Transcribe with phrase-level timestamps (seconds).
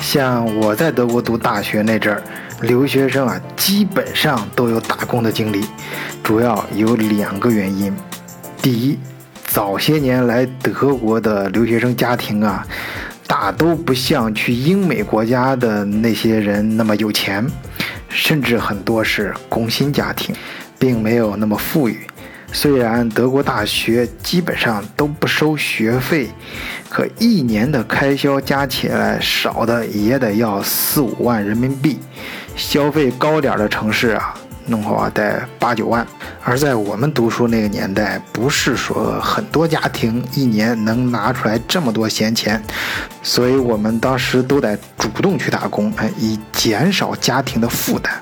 [0.00, 2.22] 像我在德国读大学那阵儿，
[2.62, 5.64] 留学生啊，基本上都有打工的经历，
[6.22, 7.94] 主要有两个原因。
[8.62, 8.98] 第一，
[9.46, 12.66] 早些年来德国的留学生家庭啊，
[13.26, 17.46] 大都不像去英美国家的那些人那么有钱，
[18.08, 20.34] 甚至很多是工薪家庭，
[20.78, 22.00] 并没有那么富裕。
[22.52, 26.28] 虽然德国大学基本上都不收学费，
[26.88, 31.98] 可一年的开销加起来少的也得要四五万人民币，
[32.56, 34.34] 消费高点的城市啊，
[34.66, 36.04] 弄好啊得八九万。
[36.42, 42.60] 而在我们读书那个年代，不是说很多家庭一年能拿出来这么多闲钱，
[43.22, 48.12] 所以我们当时都得主动去打工，哎，以减少家庭的负担。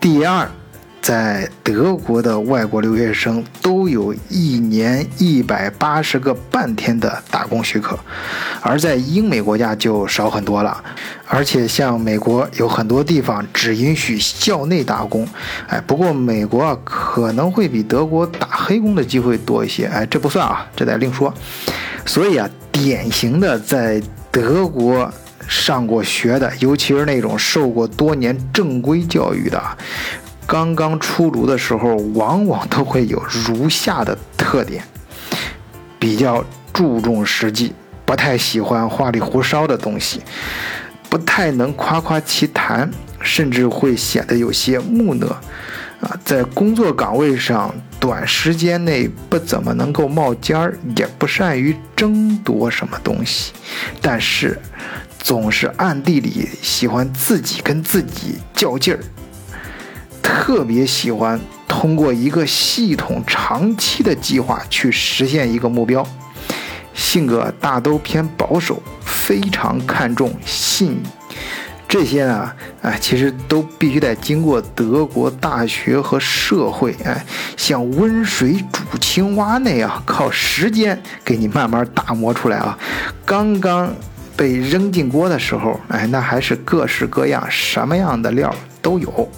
[0.00, 0.48] 第二。
[1.04, 7.98] 在德国的外国留学生都有一年一百八十个半天的打工许可，
[8.62, 10.82] 而在英美国家就少很多了。
[11.26, 15.28] 而且像美国有很多地方只允许校内打工，
[15.68, 21.32] 哎，不过美国啊可能会比德国打黑工的机会多一些，哎，这不算啊，这得另说。
[22.06, 25.12] 所以啊，典型的在德国
[25.46, 29.62] 上过学的，尤其是那种受过多年正规教育的。
[30.46, 34.84] 刚刚出炉的时候，往往都会有如下的特点：
[35.98, 37.72] 比较注重实际，
[38.04, 40.20] 不太喜欢花里胡哨的东西，
[41.08, 45.28] 不太能夸夸其谈，甚至会显得有些木讷。
[46.00, 53.52] 啊，在工作岗位上，短时间内不怎么能够冒尖儿，也不善于争夺什么东西，
[54.02, 54.60] 但是
[55.18, 59.00] 总是暗地里喜欢自己跟自己较劲儿。
[60.36, 66.04] 特别喜欢通过一个系统、长期的计划去实现一个目标，
[66.92, 71.00] 性格大都偏保守，非常看重信。
[71.86, 77.24] 这些呢，哎，其实都必须得经过德国大学和社会，哎，
[77.56, 82.76] 像温水煮青蛙那样，靠时间给你慢慢打磨出来啊。
[83.24, 83.94] 刚刚
[84.36, 88.52] 被扔进锅的时候，哎，那还是各式各样、什么样的料
[88.82, 89.30] 都有。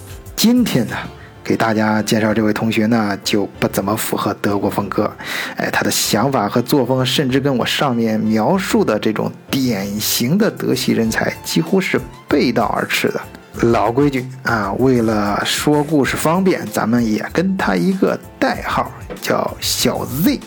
[0.49, 0.95] 今天呢，
[1.43, 5.11] 给大家介绍这位同学呢，就不怎么符合德国风格，
[5.57, 13.21] 哎，他的想法和作风，甚至跟我上面描述的这种典型的德系人才几乎是背道而驰的。
[13.67, 18.89] 老规矩啊，为了说故事方便，咱们也跟他一个代号，
[19.21, 20.39] 叫小 Z。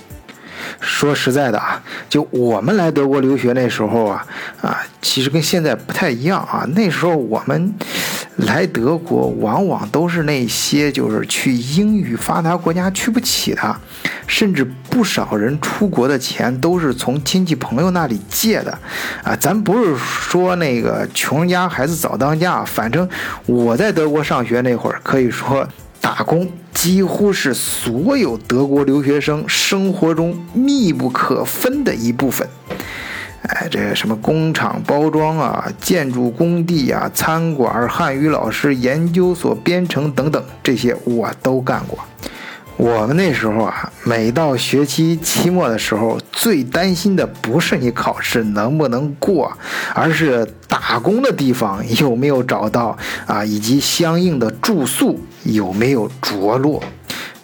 [0.80, 4.26] 说实在的啊，就我们来德国留学那时候啊，
[4.62, 6.68] 啊，其实跟现在不太一样啊。
[6.76, 7.74] 那时候我们
[8.38, 13.76] 来德国，往往都是那些就是去英语发达国家去不起的，
[14.28, 18.78] 甚至不少人出国的钱都是从亲戚朋友那里借的，
[19.24, 23.08] 啊，咱不是说那个穷人家孩子早当家，反正
[23.46, 25.68] 我在德国上学那会儿，可以说。
[26.02, 32.48] 打工几乎是所有德国留学生生活中密不可分的一部分。
[33.42, 42.00] 哎，这什么工厂包装啊、建筑工地啊、餐馆、汉语老师、研究所编程等等，这些我都干过。
[42.80, 49.52] 我们那时候啊，每到学期期末的时候，最担心的不是你考试能不能过，
[49.94, 56.82] 而是打工的地方有没有找到啊，以及相应的住宿有没有着落。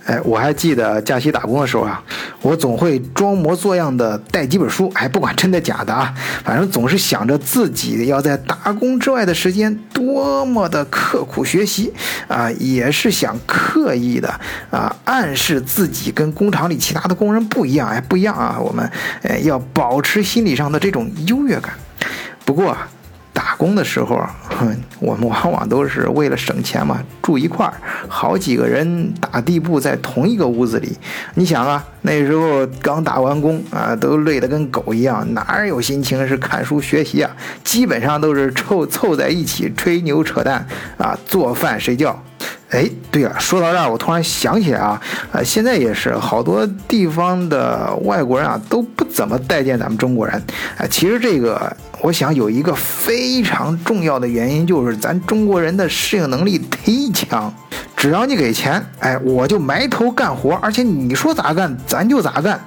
[0.05, 2.01] 哎，我还记得假期打工的时候啊，
[2.41, 11.91] 我总会装模作样的带几本书，哎，不管真的假的啊，反正总是想着自己要在打工之外的时间多么的刻苦学习
[12.27, 14.29] 啊，也是想刻意的
[14.69, 18.87] 啊暗示自己跟工厂里其他的工人不一样，哎，不一样啊，我们
[19.23, 21.73] 哎要保持心理上的这种优越感。
[22.45, 22.87] 不过啊。
[23.35, 27.73] 打工的时候，哼， 我们往往都是为了省钱嘛，住一块儿，
[28.07, 30.97] 好几个人打地铺在同一个屋子里。
[31.33, 37.29] 你想啊，那时候刚打完工啊，都累得跟狗一样，哪有心情是看书学习啊？
[37.61, 40.65] 基本上都是凑凑在一起吹牛扯淡
[40.97, 42.17] 啊，做饭睡觉。
[42.69, 45.01] 哎，对了，说到这儿，我突然想起来啊，
[45.31, 50.41] 呃，现在也是好多地方的外国人啊，都不怎么待见咱们中国人。
[50.77, 57.53] 哎，其实这个，我想有一个非常重要的原因，就是咱中国人的适应能力忒强。
[57.95, 62.59] 只要你给钱，哎，我就埋头干活，而且你说咋干，咱就咋干。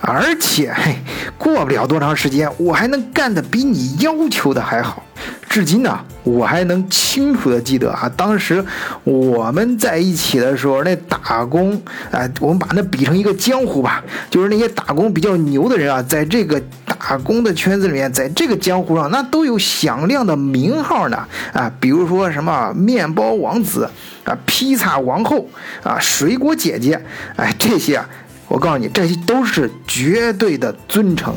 [0.00, 0.96] 而且，嘿，
[1.38, 5.02] 过不了多长时间，我还能干得比你要求的还好。
[5.48, 8.62] 至今呢，我还能清楚的记得啊，当时
[9.04, 23.88] 我们在一起的时候，那打工，哎，我们把那比成一个江湖吧，就是那些打工比较牛的人啊，在这个打工的圈子里面，在这个江湖上，那都有响亮的名号呢，啊，比如说什么面包王子
[24.24, 25.48] 啊，披萨王后
[25.82, 27.00] 啊，水果姐姐，
[27.36, 28.06] 哎，这些啊。
[28.48, 31.34] 我告诉你，这些都是绝对的尊称，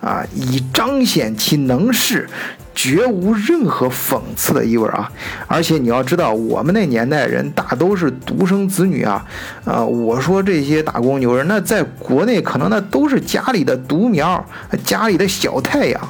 [0.00, 2.28] 啊，以彰显其能事，
[2.74, 5.10] 绝无任何讽刺的意味啊！
[5.46, 9.24] 而且你要知道，我们那年代人大都是独生子女啊，
[9.64, 14.44] 啊，我说这些打工牛人，那在国内可能那都是家里的独苗，
[14.84, 16.08] 家里的小太阳，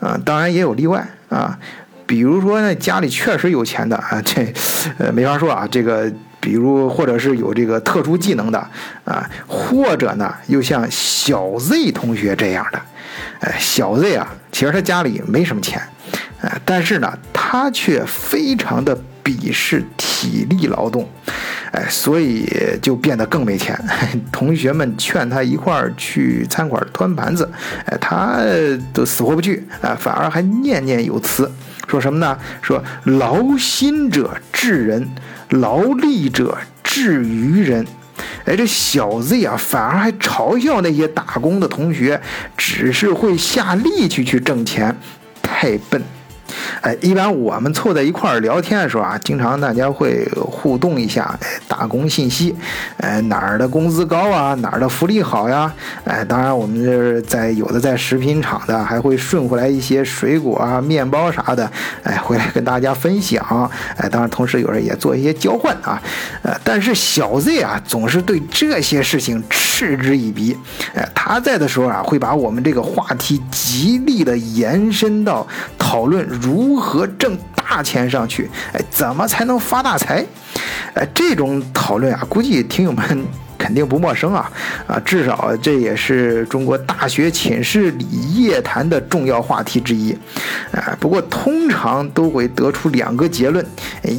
[0.00, 1.58] 啊，当然也有例外啊，
[2.06, 4.50] 比如说那家里确实有钱的啊，这，
[4.96, 6.10] 呃，没法说啊，这个。
[6.40, 8.58] 比如，或者是有这个特殊技能的
[9.04, 12.80] 啊，或者呢，又像小 Z 同学这样的，
[13.40, 15.80] 哎，小 Z 啊，其实他家里没什么钱，
[16.40, 21.06] 哎，但是呢，他却非常的鄙视体力劳动，
[21.72, 22.48] 哎，所以
[22.80, 23.78] 就变得更没钱。
[24.32, 27.46] 同学们劝他一块儿去餐馆端盘子，
[27.84, 28.38] 哎，他
[28.94, 31.50] 都死活不去，啊，反而还念念有词，
[31.86, 32.38] 说什么呢？
[32.62, 35.06] 说劳心者治人。
[35.50, 37.86] 劳力者治于人，
[38.44, 42.20] 哎，这小 Z 啊，反而还嘲笑那些打工的同学，
[42.56, 44.96] 只是会下力气去挣钱，
[45.42, 46.02] 太笨。
[46.80, 52.54] 哎，一般我们凑在一块儿聊天的时候啊，经常大家会互动一下，哎，打工信息，
[52.98, 55.72] 哎，哪儿的工资高啊，哪儿的福利好呀？
[56.04, 61.70] 哎，当然我们这在有的在食品厂的，还会顺回来一些水果啊、面包啥的，
[62.02, 63.70] 哎，回来跟大家分享。
[63.96, 66.00] 哎，当然同时有人也做一些交换啊。
[66.42, 70.56] 呃，但是小 Z 啊，总是对这些事情嗤之以鼻。
[70.94, 75.46] 哎，他在的时候啊，会把我们这个话题极力的延伸到
[75.78, 76.26] 讨论。
[76.40, 78.50] 如如何挣大钱上去？
[78.72, 80.26] 哎，怎么才能发大财？
[80.94, 83.24] 哎，这种讨论啊，估计听友们
[83.56, 84.50] 肯定不陌生啊
[84.88, 88.04] 啊，至少这也是中国大学寝室里
[88.34, 90.12] 夜谈的重要话题之一。
[90.72, 93.64] 啊，不过通常都会得出两个结论：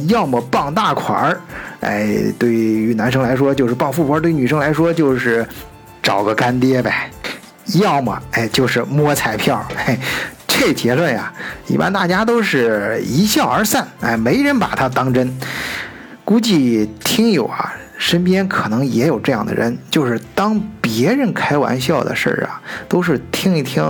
[0.08, 1.40] 要么傍大款儿，
[1.80, 5.46] 哎，对于男生来说就是傍富婆，对女生来说就是
[6.02, 6.90] 找个干爹呗；
[7.80, 9.98] 要么哎就是摸彩票，嘿。
[10.64, 11.32] 这结论呀，
[11.66, 15.36] 一般大家都是一笑而散，哎，没人把它当真。
[16.24, 23.84] 估计听友啊，身边可能也有这样的人，就是当别人开玩笑的事儿啊，都是听一听，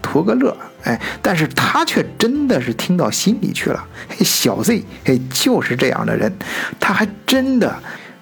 [0.00, 3.84] 图个乐，哎，但是他却真的是听到心里去了。
[4.20, 6.34] 小 Z，哎，就是这样的人，
[6.80, 7.76] 他还真的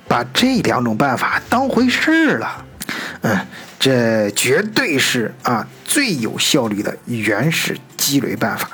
[0.09, 2.65] 把这两种办法当回事了。
[3.21, 3.39] 嗯，
[3.79, 8.71] 这绝对是啊最有效率的原始积累办法，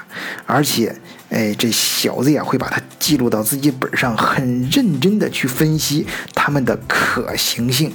[0.46, 0.94] 而且，
[1.30, 7.92] 哎，这小子呀会把它记录到自己本上，很认真的去分析它们的可行性。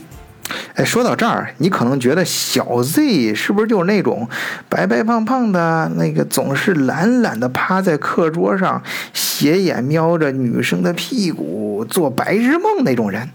[0.76, 4.30] 哎，说到这儿，你可能觉得小 Z 是不是就是那种
[4.70, 13.28] 白白胖胖的那个，总是懒懒的趴在课桌上，斜眼瞄着女生的屁股做白日梦那种人？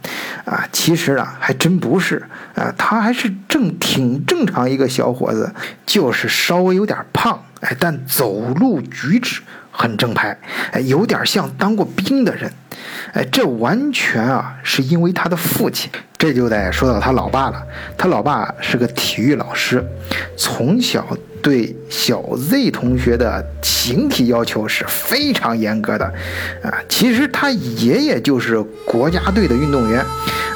[0.44, 2.22] 啊，其实啊，还真不是
[2.54, 5.52] 啊，他还是正挺正常一个小伙子，
[5.86, 9.40] 就是稍微有点胖，哎，但走路举止
[9.70, 10.38] 很正派，
[10.72, 12.50] 哎，有点像当过兵的人。
[13.12, 17.62] 哎，这完全啊是因为他的父亲，这就得说到他老爸了。
[17.98, 19.84] 他老爸是个体育老师，
[20.36, 21.06] 从小
[21.42, 26.04] 对小 Z 同学的形体要求是非常严格的。
[26.62, 30.00] 啊，其实他爷爷就是国家队的运动员，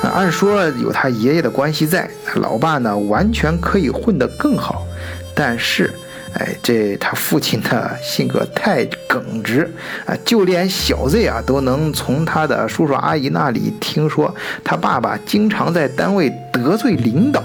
[0.02, 4.86] 啊，按说有他爷爷的关系在，老爸呢完全可以混得更好，
[5.34, 5.90] 但是。
[6.36, 9.72] 哎，这他父亲的性格太耿直
[10.04, 17.40] 啊，就连小 Z 啊都能从他的叔叔阿姨那里听说他爸爸经常在单位得罪领导，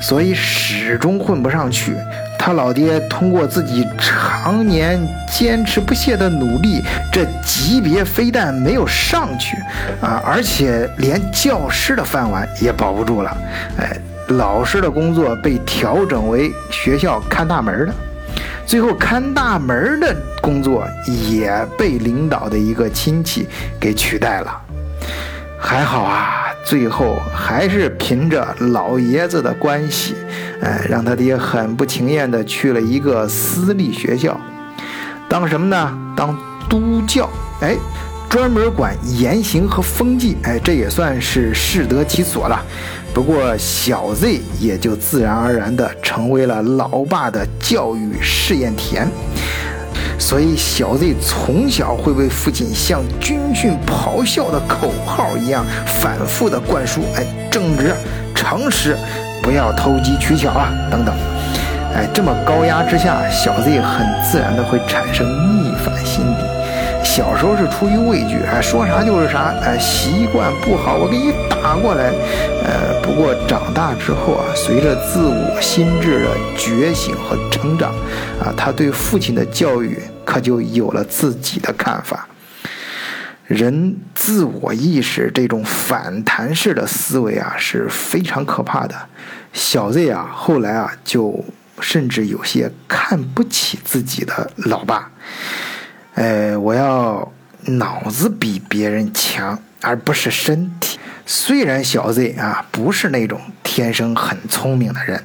[0.00, 1.96] 所以始终混不上去。
[2.38, 5.00] 他老爹通过自己常年
[5.32, 9.56] 坚持不懈的努力，这级别非但没有上去
[10.00, 13.36] 啊，而且连教师的饭碗也保不住了。
[13.78, 13.96] 哎。
[14.30, 17.94] 老师的工作被调整为学校看大门的，
[18.66, 20.12] 最后看大门的
[20.42, 20.84] 工作
[21.30, 23.46] 也被领导的一个亲戚
[23.78, 24.60] 给取代了。
[25.68, 30.14] 还好啊，最后还是凭着老爷子的关系，
[30.62, 34.40] 哎，让他爹很不情愿的去了一个私立学校，
[35.28, 35.98] 当什么呢？
[36.16, 37.28] 当督教，
[37.60, 37.74] 哎，
[38.30, 42.62] 专门管言行和风纪，哎，这也算是适得其所了。
[43.12, 49.10] 不过小 Z 也就自然而然地成为了老爸的教育试验田。
[50.18, 55.64] 所以小 Z 从小会被父亲像军训咆哮的口号一样
[56.00, 57.94] 反复的灌输，哎，正直、
[58.34, 58.96] 诚实，
[59.42, 61.14] 不要投机取巧啊，等等。
[61.94, 65.26] 哎，这么高压之下，小 Z 很自然的会产生
[65.62, 66.45] 逆反心理。
[67.16, 72.12] 小时候是出于畏惧，哎，说啥就是啥，哎，习惯不好，我给你打过来。
[72.62, 77.90] 呃，不过长大之后啊，随着自我心智的觉醒和成长，
[78.38, 82.28] 啊，他对父亲的教育可就有了自己的看法。
[83.46, 88.94] 人自我意识这种反弹式的思维啊，是非常可怕的。
[89.54, 91.42] 小 Z 啊，后来啊，就
[91.80, 95.10] 甚至有些看不起自己的老爸。
[96.16, 97.30] 呃，我要
[97.66, 100.98] 脑子比别人强，而不是身体。
[101.26, 105.22] 虽然小 Z 啊不是那种天生很聪明的人，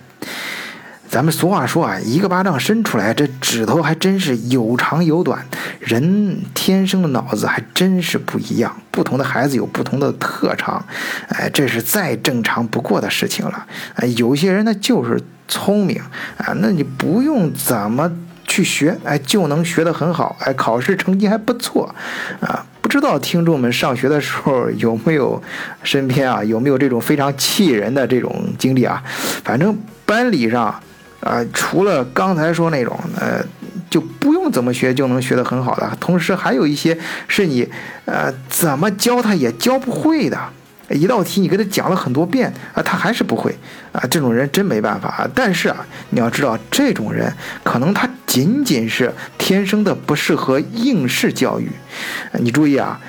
[1.08, 5.46] 咱们俗话说啊，一个巴掌伸出来，这指头还真是有长有短。
[5.80, 10.86] 人天生的脑子还真是不一样，不同的孩子有不同的特长，
[11.30, 13.66] 哎，这是再正常不过的事情了。
[13.96, 16.02] 哎，有些人呢就是聪明
[16.38, 18.12] 啊，那你不用怎么。
[18.52, 21.86] 去学，哎，就能学得很好，哎，考试成绩还不错，
[22.42, 25.42] 啊，不知道听众们上学的时候有没有
[25.84, 29.02] 身边啊有没有这种非常气人的这种经历啊？
[29.46, 29.74] 反正
[30.06, 30.66] 班里上，
[31.22, 33.42] 啊，除了刚才说那种，呃，
[33.90, 36.98] 就不用怎么学就能学得很好的，同时还有一些
[37.30, 37.66] 是你，
[38.04, 40.38] 呃，怎么教他也教不会的。
[40.94, 43.56] 一道题你给他讲了很多遍啊，他还是不会
[43.92, 45.30] 啊，这种人真没办法啊。
[45.34, 47.34] 但是啊，你要知道，这种人
[47.64, 51.70] 可能他仅仅是天生的不适合应试教育。
[52.34, 53.00] 你注意啊，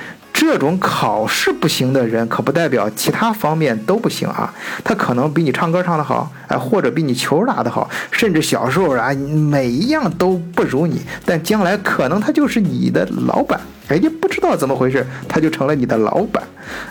[0.44, 4.52] 这种考试不行的人，可不代表其他方面都不行啊。
[4.82, 13.60] 他可能比你唱歌唱得好，哎，或者比你球打得好，甚至小时候啊每一样都不如你，但将来可能他就是你的老板。
[13.86, 16.42] 人家不知道怎么回事，他就成了你的老板，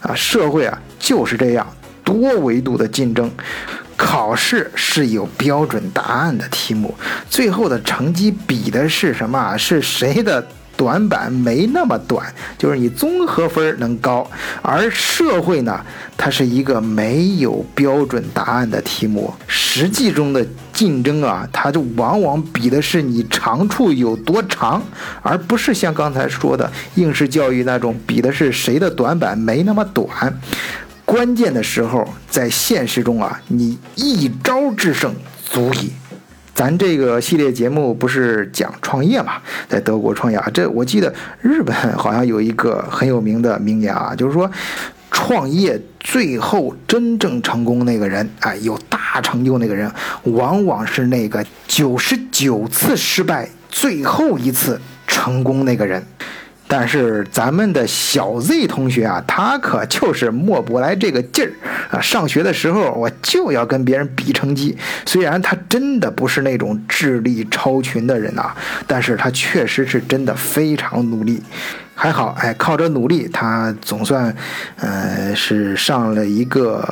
[0.01, 1.67] 啊，社会啊就是这样，
[2.05, 3.29] 多维度的竞争，
[3.98, 6.96] 考试是有标准答案的题目，
[7.29, 9.58] 最后的成绩比的是什么？
[9.58, 10.48] 是谁的？
[10.81, 12.25] 短板没那么短，
[12.57, 14.27] 就是你综合分能高，
[14.63, 15.79] 而社会呢，
[16.17, 24.81] 它是一个没有标准答案的题目，实际中的竞争啊，它就往往比的是你长处有多长，
[25.21, 30.09] 而不是像刚才说的应试教育那种比的是谁的短板没那么短。
[31.05, 35.13] 关键的时候，在现实中啊，你一招制胜
[35.45, 35.91] 足矣。
[36.53, 44.50] 咱这个系列节目不是讲创业嘛，在德国创业啊，这我记得日本好像有一个很有名的名言啊，就是说，
[45.10, 49.91] 创业最后真正成功那个人，哎，有大成就那个人，
[50.24, 56.05] 往往是那个九十九次失败最后一次成功那个人。
[56.74, 61.51] 但是咱们的小 Z 同学啊，他可就是磨不来这个劲儿
[61.92, 62.00] 啊！
[62.00, 68.54] 上学的时候我就要跟别人比成绩，虽然他真的不是那种智力超群的人呐，
[68.88, 71.44] 但是他确实是真的非常努力。
[71.94, 74.34] 还好，哎，靠着努力，他总算，
[74.78, 76.88] 呃，是上了一个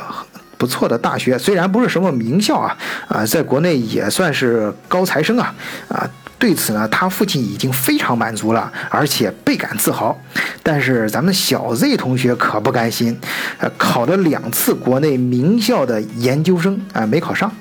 [0.58, 2.76] 不错的大学，虽然不是什么名校啊，
[3.08, 5.54] 啊，在国内也算是高材生啊，
[5.88, 6.06] 啊。
[6.40, 10.18] 对此呢，他父亲已经非常满足了，而且倍感自豪。
[10.62, 13.16] 但是咱们小 Z 同学可不甘心，
[13.58, 17.52] 呃，考了两次国内名校的研究生啊，没考上。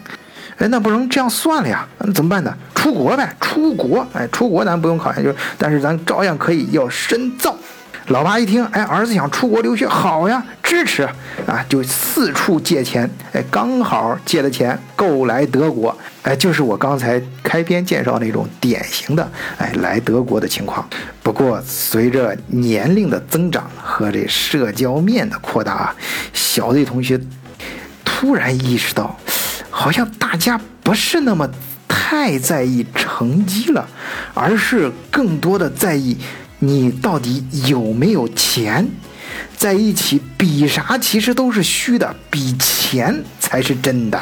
[0.59, 2.53] 哎，那不能这样算了呀，那怎么办呢？
[2.73, 4.07] 出国呗，出国。
[4.13, 7.53] 哎，出国咱不用考研究，但是咱照样可以要深造。
[8.09, 11.03] 老爸一听，哎，儿子想出国留学，好呀，支持
[11.45, 20.83] 啊，就四处借钱，哎，刚好借的钱够来德国，哎，就是我刚才开篇介绍那种典型的，哎，来德国的情况。
[21.21, 25.93] 不过随着年龄的增长和这社交面的扩大，
[26.33, 27.19] 小 Z 同学
[28.03, 29.15] 突然意识到，
[29.69, 31.47] 好像大家不是那么
[31.87, 33.87] 太在意成绩了，
[34.33, 36.17] 而是更多的在意。
[36.59, 38.87] 你到底有没有钱？
[39.55, 44.19] 在一起比啥，其实都是虚的，比钱才是真的。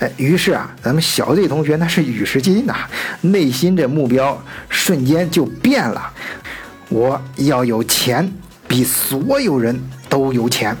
[0.00, 2.74] 哎，于是啊，咱们小 Z 同学那是与时俱进呐，
[3.20, 6.12] 内心这目标瞬间就变了。
[6.88, 8.32] 我要有钱，
[8.66, 10.76] 比所有人都有钱。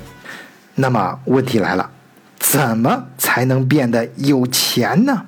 [0.76, 1.90] 那么问题来了，
[2.38, 5.26] 怎么才能变得有钱呢？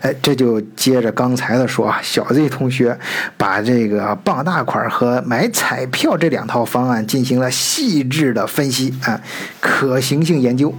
[0.00, 2.98] 哎，这就接着刚才的说啊，小 Z 同学
[3.36, 9.20] 把这个傍大款和买彩票这两套方案进行了细致的分析啊，
[9.60, 10.74] 可行性研究。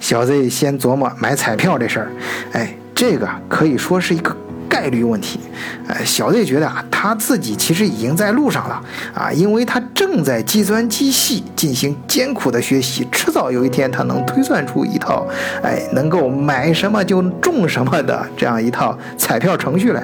[0.00, 2.12] 小 Z 先琢磨买彩票这事儿，
[2.52, 4.36] 哎，这个可以说是一个
[4.68, 5.40] 概率问题。
[5.88, 8.82] 哎，小 Z 觉得啊，他自己其实已经在路上了
[9.14, 15.26] 啊，因为他正在计算机系进行艰苦的学习，迟早有一天他能推算出一套，
[15.62, 20.02] 哎，能够买什么就中什么的这样一套彩票程序来。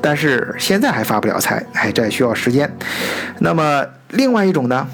[0.00, 2.70] 但是现在还发不了财，哎，这需要时间。
[3.40, 4.86] 那么另外一种呢，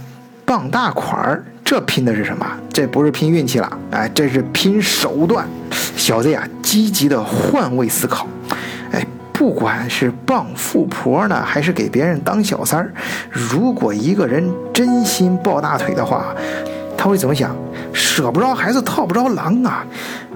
[0.44, 2.46] 傍大款儿，这拼的是什么？
[2.72, 5.46] 这不是拼运气了，哎，这是拼手段。
[5.96, 8.26] 小 Z 啊，积极的换位思考，
[9.38, 12.90] 不管是傍富婆呢，还是给别人当小三儿，
[13.30, 16.34] 如果一个人真心抱大腿的话，
[16.96, 17.54] 他会怎么想？
[17.92, 19.84] 舍不着孩子套不着狼啊，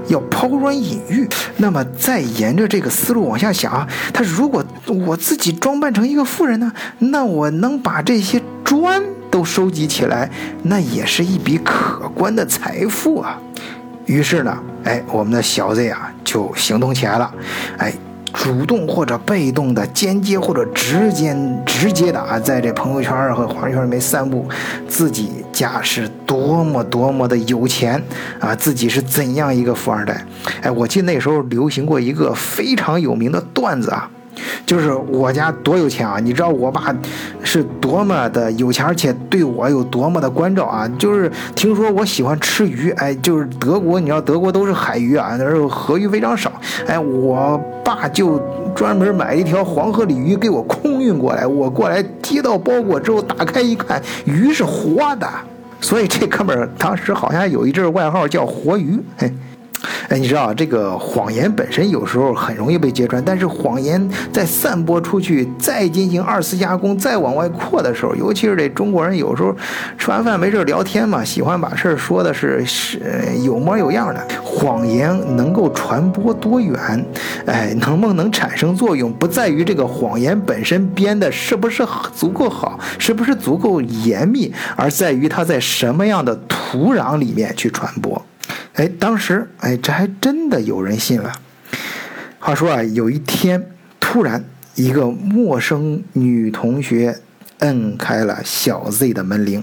[0.09, 1.27] 要抛砖引玉。
[1.57, 4.63] 那么再沿着这个思路往下想啊，他如果
[5.07, 10.31] 我自己装扮成一个富人呢，那我能把这些砖都收集起来，
[10.65, 13.41] 那也是一笔可观的财富啊。
[14.05, 17.33] 于是呢，哎，我们的小 Z 啊就行动起来了，
[17.79, 17.95] 哎。
[18.33, 24.49] 主动或者被动的，间接或者直接直接的啊，在这朋友圈和朋友圈里面散布
[24.89, 28.03] 自己家是多么多么的有钱
[28.39, 30.25] 啊，自己是怎样一个富二代。
[30.63, 34.11] 哎，我记得那时候流行过一个非常有名的段子啊。
[34.65, 36.19] 就是我家多有钱啊！
[36.21, 36.95] 你知道我爸
[37.43, 40.89] 是多么的有钱，而且对我有多么的关照啊！
[40.99, 46.53] 就是听说我喜欢吃鱼，哎，就是德国，你知道德国都是海鱼啊，那时候河鱼非常少，
[46.87, 48.41] 哎，我爸就
[48.75, 55.29] 专门买一条黄河鲤鱼给我空运过来，我过来接到包裹之后打开一看，鱼是活的，
[55.81, 59.33] 所以这哥们儿当时好像有一阵外号叫活鱼，嘿。
[60.11, 69.55] 哎你知道这个谎言本身有时候很容易被揭穿，但是谎言在散播出去，再进行二次加工，再往外扩的时候，尤其是这中国人有时候
[69.97, 73.01] 吃完饭没事聊天嘛，喜欢把事儿说的是是
[73.45, 74.21] 有模有样的。
[74.43, 77.07] 谎言能够传播多远，
[77.47, 88.21] 哎，能不能产生作用，不在于这个谎言本身编的是不是足够好，是不是足够严密，而在于它在什么样的土壤里面去传播。
[88.75, 91.33] 哎，当时哎，这还真的有人信了。
[92.39, 97.19] 话说啊，有一天突然一个陌生女同学
[97.59, 99.63] 摁开了小 Z 的门铃。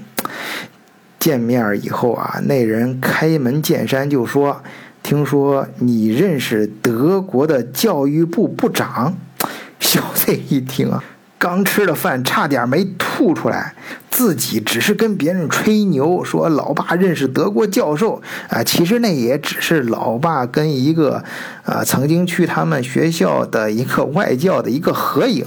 [1.19, 4.63] 见面以后啊，那人开门见山就说
[5.03, 9.17] ：“听说你认识德国的教育部部长？”
[9.79, 11.03] 小 Z 一听啊。
[11.39, 13.75] 刚吃了饭差点没吐出来，
[14.09, 21.23] 自己只是跟别人吹牛说老爸认识德国教授啊，其实那也只是老爸跟一个
[21.63, 25.45] 啊曾经去他们学校的一个外教的一个合影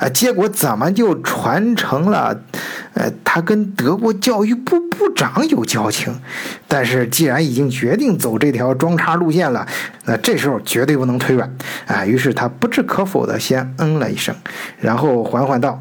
[0.00, 2.40] 啊，结果怎么就传成了？
[2.94, 6.12] 呃，他跟德国教育部部长有交情，
[6.66, 9.66] 但是既然已经决定走这条装叉路线了，
[10.06, 11.48] 那这时候绝对不能腿软
[11.86, 12.04] 啊！
[12.04, 14.34] 于是他不置可否的先嗯了一声，
[14.80, 15.80] 然后缓缓道：“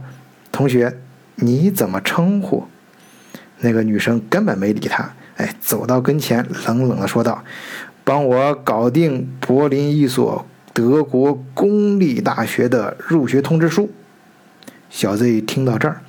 [0.51, 0.99] 同学，
[1.35, 2.67] 你怎么称呼？”
[3.61, 7.43] 那个女生根本没理他，哎，走到跟前，冷冷的说道
[8.05, 13.89] ：“帮我搞定柏林一所德国公立大学的入学通知书。”
[14.91, 16.01] 小子一听到这儿。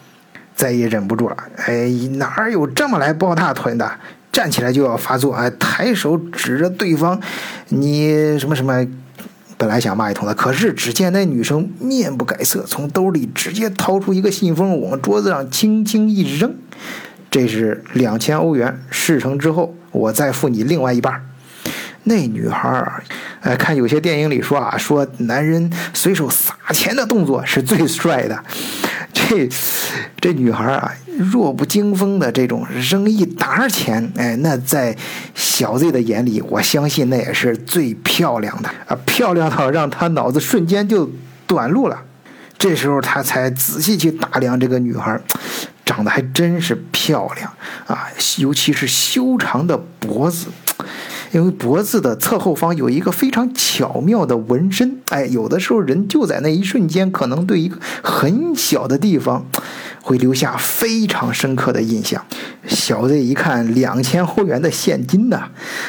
[0.54, 3.90] 再也忍不住了，哎，哪有这么来抱大腿的？
[4.32, 7.20] 站起来就要发作，哎，抬手指着对方，
[7.68, 8.86] 你什么什么？
[9.58, 16.54] 本来想骂一通的，可是只见那女生面不改色，从兜里直接掏出一个信封，往桌子上轻轻一扔，
[17.30, 21.29] 这是两千欧元，事成之后我再付你另外一半。
[22.04, 23.02] 那女孩儿，
[23.40, 28.42] 哎，看有些电影里说啊，说男人随手撒钱的动作是最帅的。
[29.12, 29.48] 这
[30.20, 34.96] 这女孩啊，弱不禁风的这种扔一沓钱，哎，那在
[35.34, 41.10] 小 Z 的眼里，我相信那也是最漂亮的啊，漂亮到让他脑子瞬间就
[41.46, 42.02] 短路了。
[42.58, 45.20] 这时候他才仔细去打量这个女孩，
[45.84, 47.52] 长得还真是漂亮
[47.86, 48.08] 啊，
[48.38, 50.46] 尤其是修长的脖子。
[51.32, 59.46] 因为脖子的侧后方有一个非常巧妙的纹身，哎，有的时候人就在那一瞬间，可能对一个很小的地方，
[60.02, 62.24] 会留下非常深刻的印象。
[62.66, 65.42] 小 Z 一看两千欧元的现金呢，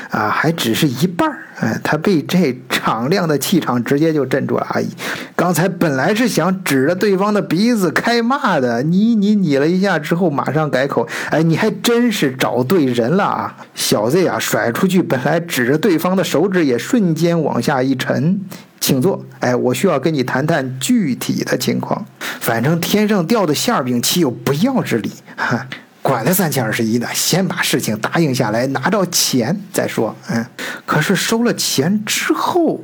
[0.10, 4.66] 啊，还只是一半儿，哎，他被这敞亮的气场直接就镇住了。
[4.70, 4.88] 阿姨，
[5.36, 13.58] 刚才本来是想指着对方的鼻子开骂的，你你你了一下之后，马上改口，哎，你还真是找对人了啊！
[13.76, 18.40] 小 Z 啊，甩出去本来指着对方的手指也瞬间往下一沉，
[18.82, 19.24] 请坐。
[19.40, 22.06] 哎，我需要跟你谈谈具体的情况。
[22.42, 25.10] 反正天上掉的馅饼，岂有不要之理？
[25.38, 25.66] 哈。
[26.02, 30.16] 管他三七二十一的，先把事情答应下来，拿到钱再说。
[30.30, 30.44] 嗯，
[30.84, 32.82] 可是收了钱之后，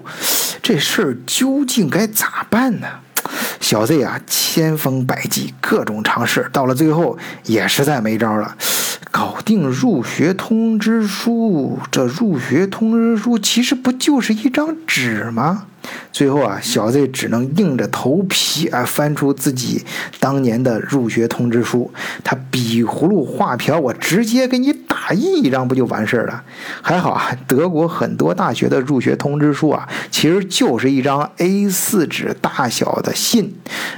[0.62, 2.88] 这事儿究竟该咋办呢？
[3.60, 8.56] 小 Z 啊，千方百计，各种尝试，到了最后也实在没招了。
[9.10, 15.66] 搞定入学通知书，这入学通知书其实不就是一张纸吗？
[16.12, 19.84] 最后啊，小 Z 只能硬着头皮啊翻出自己
[20.20, 21.92] 当年的入学通知书，
[22.24, 26.44] 他比葫芦画瓢，我直接给你打印一张不就完事儿了？
[26.82, 33.56] 还好啊，德国很多大学的入学通知书啊，其实就是一张 A4 纸大小的信，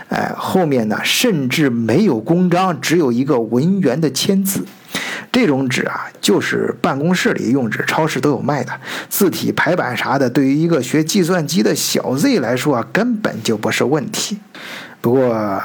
[0.09, 4.65] 哎，后面呢甚至没有公章，只有一个文员的签字。
[5.31, 8.71] 这种纸啊，就是办公室里用纸，超市都有卖的。
[9.09, 14.37] 字体排版啥的，对于一个学计算机的小 Z 来说啊，根本就不是问题。
[15.01, 15.61] 不过，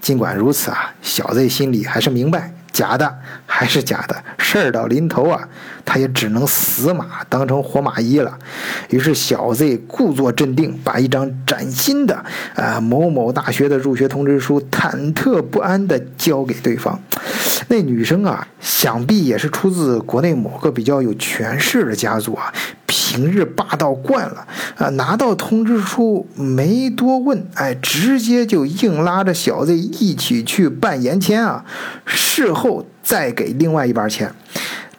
[0.00, 2.52] 尽管如此啊，小 Z 心里还是明白。
[2.72, 5.48] 假的还是假的，事儿到临头啊，
[5.84, 8.38] 他也只能死马当成活马医了。
[8.90, 17.00] 于是小 Z 故作镇定，把一张崭新的啊某某大学的入学通知书忐忑不安地交给对方。
[17.68, 22.52] 那女生啊，想必也是出自国内某个比较有权势的家族啊。
[22.86, 31.64] 平日霸道惯了啊，拿到通知书没多问，哎，直接就硬拉着小 Z 一起去办延签啊，
[32.04, 34.30] 事后再给另外一半钱，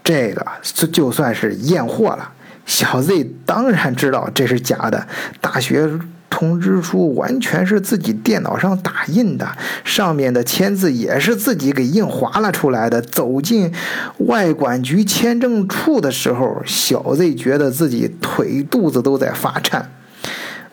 [0.03, 2.31] 这个就就算是验货了。
[2.65, 5.07] 小 Z 当然知道这是假的，
[5.41, 5.99] 大学。
[6.29, 13.01] 通知书完全是自己电脑上打印的，上面的签字也是自己给印划了出来的。
[13.01, 13.73] 走进
[14.19, 19.89] 外管局签证处的时候，小 Z 觉得自己腿肚子都在发颤。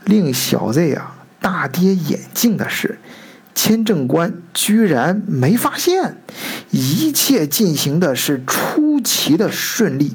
[0.05, 2.99] 令小 Z 啊大跌眼镜的是，
[3.55, 6.19] 签证官居然没发现，
[6.71, 10.15] 一切进行的是出奇的顺利。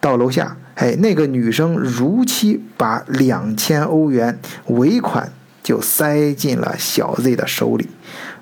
[0.00, 0.56] 到楼下。
[0.76, 7.88] 哎，那个女生如期把两千欧元尾款就塞进了小 Z 的手里，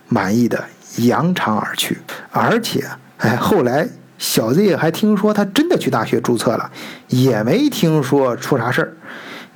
[0.09, 0.65] 满意的
[0.97, 1.99] 扬长而去。
[2.33, 2.85] 而且，
[3.19, 6.73] 哎，后来小 Z 还听说他真的去大学注册了，
[7.07, 8.97] 也没听说出啥事儿。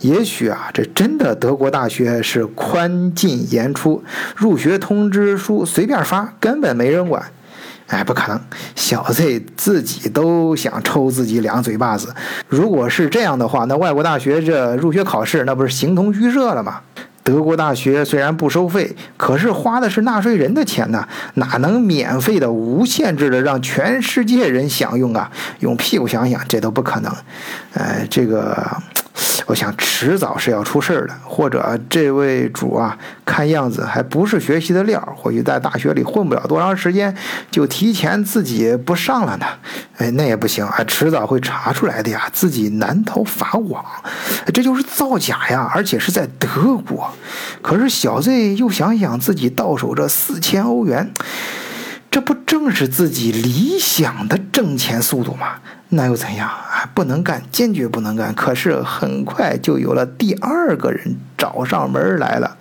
[0.00, 4.02] 也许啊，这真的德国大学是宽进严出，
[4.36, 7.22] 入学通知书随便发，根本没人管。
[7.88, 8.38] 哎，不可能！
[8.76, 12.14] 小 Z 自己都想抽自己两嘴巴子。
[12.46, 16.80] 如果是这样的话，那外国大学这入学考试，那不是形同虚设了吗？
[17.24, 25.30] 德国大学虽然不收费，可是花的是纳税人的钱呢，哪能免费的、无限制的让全世界人享用啊？
[25.60, 27.12] 用屁股想想，这都不可能。
[27.72, 28.64] 哎，这个。
[29.46, 37.14] 我想迟早是要出事儿的，或者这位主啊，看样子还不是学习的料，或许在大学里混不了多长时间，
[37.50, 39.46] 就提前自己不上了呢。
[39.96, 43.84] 哎，那也不行啊，迟早会查出来的呀，自己难逃法网。
[44.52, 47.10] 这就是造假呀，而且是在德国。
[47.62, 51.10] 可是小 Z 又想想自己到手这四千欧元。
[52.10, 55.60] 这不正是自己理想的挣钱速度吗？
[55.90, 56.88] 那又怎样啊？
[56.94, 58.34] 不能干，坚决不能干。
[58.34, 62.56] 可是很快就有了第二个人找上门来了，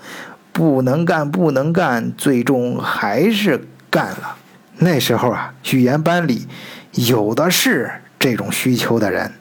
[0.51, 4.36] 不能干，不能干，最终还是干了。
[4.79, 6.47] 那时候啊，语言班里
[6.91, 7.91] 有的是。
[8.19, 9.32] 这种需求的人，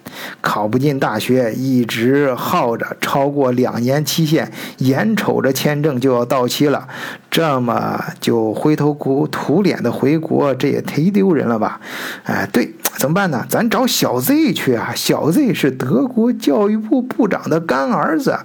[0.41, 6.87] 考不进大学，一直耗着，超过两年期限，眼瞅着签证就要到期了，
[7.31, 8.93] 这么就灰头
[9.31, 11.81] 土脸的回国，这也忒丢人了吧？
[12.25, 13.45] 哎，对，怎么办呢？
[13.49, 14.93] 咱找小 Z 去啊！
[14.95, 18.39] 小 Z 是德国教育部部长的干儿子，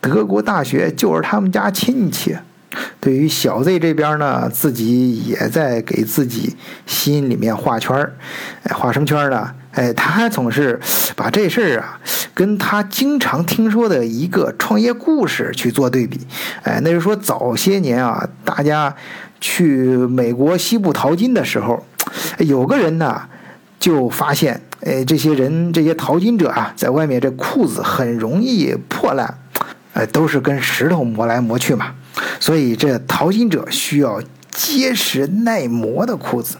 [0.00, 2.36] 德国大学就是他们家亲戚。
[3.00, 6.56] 对于小 Z 这边呢，自己也在给自己
[6.86, 8.14] 心里面画圈儿，
[8.64, 9.52] 哎，画什么圈呢？
[9.72, 10.78] 哎，他还总是
[11.14, 12.00] 把这事儿啊，
[12.34, 16.20] 跟他经常听说的一个创业故事去做对比。
[16.62, 18.94] 哎，那是说早些年啊，大家
[19.40, 21.86] 去美国西部淘金的时候，
[22.38, 23.22] 有个人呢
[23.78, 29.38] 就发现，哎，这些人这些淘金者啊，在外面这裤子很容易破烂，
[29.94, 31.94] 哎，都是跟石头磨来磨去嘛。
[32.38, 36.56] 所以这淘金者需要结实耐磨的裤子，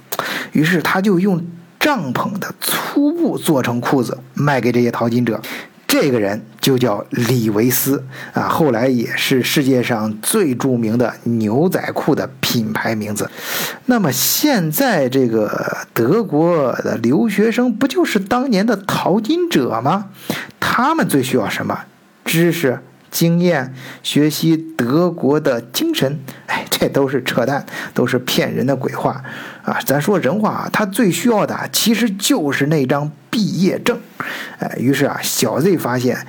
[0.52, 1.44] 于是他就用。
[1.80, 5.40] 帐篷的粗布做成裤子卖给这些淘金者，
[5.88, 13.30] 这个人就叫李维斯啊，后来也是世界上最著名的牛仔裤的品牌名字。
[13.86, 20.10] 那么现在这个德国的留学生不就是当年的淘金者吗？
[20.60, 21.86] 他们最需要什么？
[22.26, 22.78] 知识。
[23.10, 29.22] 经验学习德国的精神，哎， 这都是扯淡，都是骗人的鬼话
[29.62, 29.78] 啊！
[29.84, 33.98] 咱说人话啊，他最需要的其实就是那张毕业证。
[34.58, 36.26] 哎，于是啊，小 Z 发现，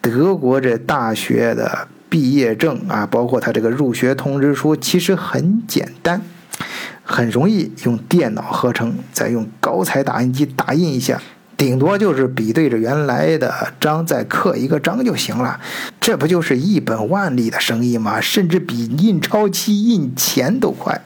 [0.00, 6.22] 德国这大学的毕业证啊，包括他这个入学通知书，其实很简单，
[7.02, 11.20] 很容易用电脑合成，再用高彩打印机打印一下。
[11.60, 15.60] 顶多就是比对着原来的章再刻一个章就行了，
[16.00, 18.18] 这不就是一本万利的生意吗？
[18.18, 20.98] 甚至比印钞机印钱都快。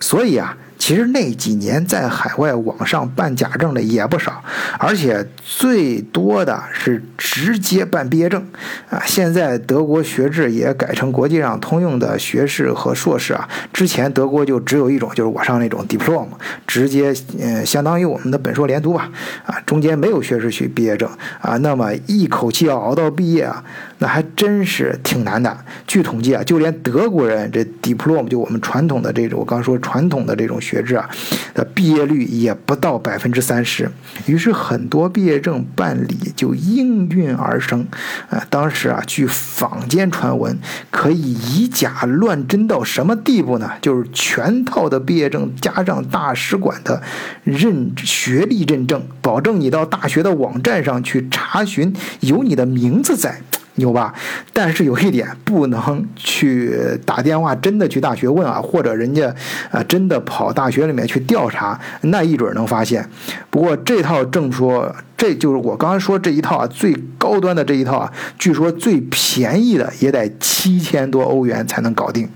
[0.00, 0.56] 所以啊。
[0.80, 4.42] 其实那几年在海外网上办假证的也不少，
[4.78, 8.42] 而且最多的是直接办毕业证
[8.88, 9.00] 啊。
[9.04, 13.46] 现在德国学制也改成国际上通用的学士和硕士啊。
[13.74, 16.26] 之前德国就只有一种，就是我上那种 diploma，
[16.66, 19.10] 直接嗯相当于我们的本硕连读吧
[19.44, 21.08] 啊，中间没有学士学毕业证
[21.42, 21.58] 啊。
[21.58, 23.62] 那么一口气要熬到毕业啊，
[24.00, 25.64] 那还真是挺难的。
[25.86, 30.58] 据统计啊，就连德国人这 diploma 就我们传统的这种，我刚说传统的这种。
[30.60, 31.08] 学制啊，
[31.54, 33.90] 的毕业率也不到百分之三十，
[34.26, 37.86] 于是很多毕业证办理就应运而生。
[38.28, 40.58] 啊，当时啊，据坊间传闻，
[40.90, 43.72] 可以以假乱真到什么地步呢？
[43.80, 47.02] 就是全套的毕业证加上大使馆的
[47.42, 53.40] 认学历认证，保证你到大学的网站上去查询，有你的名字在。
[53.80, 54.14] 牛吧，
[54.52, 56.72] 但是有一点不能去
[57.04, 59.34] 打电话，真的去大学问啊，或者人家
[59.70, 63.08] 啊真的跑大学里面去调查，那一准能发现。
[63.50, 72.28] 不过这套证说，这就是我刚才说这一套啊，最高端的这一套啊，据说最便宜的也得七千多欧元才能搞定。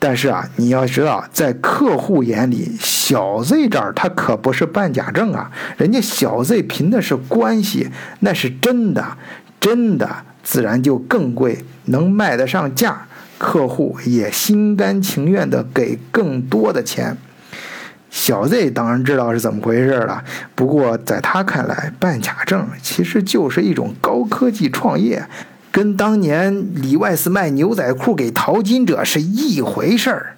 [0.00, 7.88] 但是啊，你要知道，在客户眼里，小 Z 这儿他可不是办假证啊，人家小 Z 凭的是关系，
[8.20, 9.16] 那是真的，
[9.58, 10.08] 真的。
[10.50, 13.06] 自然就更贵，能卖得上价，
[13.36, 17.18] 客户也心甘情愿的给更多的钱。
[18.08, 25.22] 小 Z 当然知道是怎么回事了，不过在他看来，办假证其实就是一种高科技创业，
[25.70, 30.34] 跟当年里外斯卖牛仔裤给淘金者是一回事儿。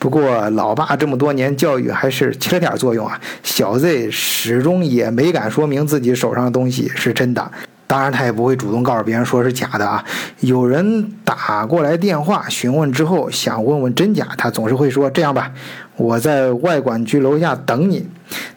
[0.00, 7.52] 不过老爸这么多年教育还是起了点作用啊，小 Z 始终也没敢说明自己手上的东西是真的。
[7.92, 10.02] 当然，他也不会主动告诉别人说是假的啊。
[10.40, 15.52] 有人打过来电话询问之后，想问问真假，他总是会说：“这样吧，
[15.96, 18.08] 我在外管局楼下等你，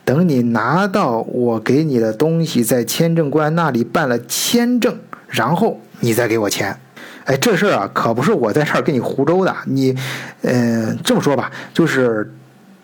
[0.06, 6.80] 等你拿到我给你的东西，在签证官那里办了签证，然后你再给我钱。”
[7.26, 9.54] 哎，这事儿啊，可不是我在这儿跟你胡诌的。
[9.65, 9.93] 你，
[10.43, 12.34] 嗯，这么说吧，就是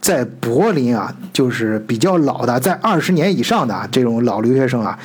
[0.02, 5.00] 在柏林啊，就是比较老的，在二十年以上的这种老留学生啊。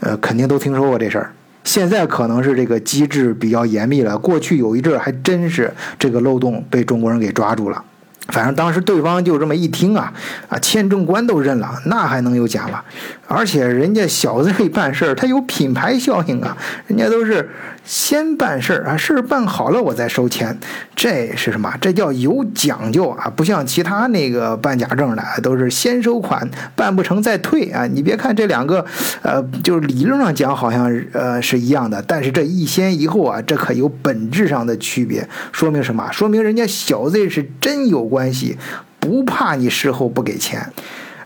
[0.00, 1.32] 呃，肯定都听说过这事儿。
[1.64, 7.84] 现在可能是这个机制比较严密了，过去有一阵儿还真是这个漏洞被中国人给抓住了。
[8.28, 10.12] 反正当时对方就这么一听啊，
[10.48, 12.82] 啊，签证官都认了，那还能有假吗？
[13.28, 16.56] 而且人家小子这办事儿，他有品牌效应啊，
[16.88, 17.48] 人家都是
[17.84, 20.58] 先办事儿啊，事儿办好了我再收钱，
[20.96, 21.72] 这是什么？
[21.80, 27.86] 这叫有讲究啊，不像其他那个办假证的，都是先收款，办不成再退啊。
[27.86, 28.84] 你别看这两个，
[29.22, 35.28] 呃，就是理论上讲好像呃是一样的，但是这一先一后啊，这可有本质上的区别。
[35.52, 36.10] 说明什么？
[36.10, 38.08] 说明人家小子是真有。
[38.08, 38.56] 关系
[38.98, 40.72] 不怕你事后不给钱，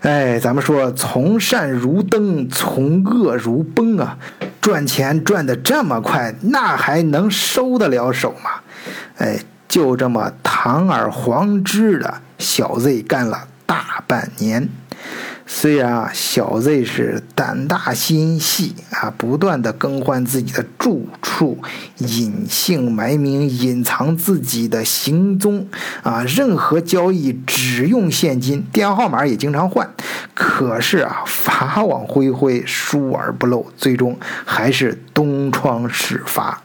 [0.03, 4.17] 哎，咱们说从善如登，从恶如崩啊！
[4.59, 8.51] 赚钱赚得这么快，那还能收得了手吗？
[9.19, 9.39] 哎，
[9.69, 14.67] 就这么堂而皇之的小 Z 干了大半年。
[15.45, 21.59] 虽然啊，小 Z 是胆大心细啊，不断的更换自己的住处，
[21.97, 25.67] 隐姓埋名，隐藏自己的行踪
[26.01, 29.93] 啊，任何交易只用现金，电话号码也经常换。
[30.33, 36.62] 可是啊，法网恢恢，疏而不漏，最终还是东窗事发。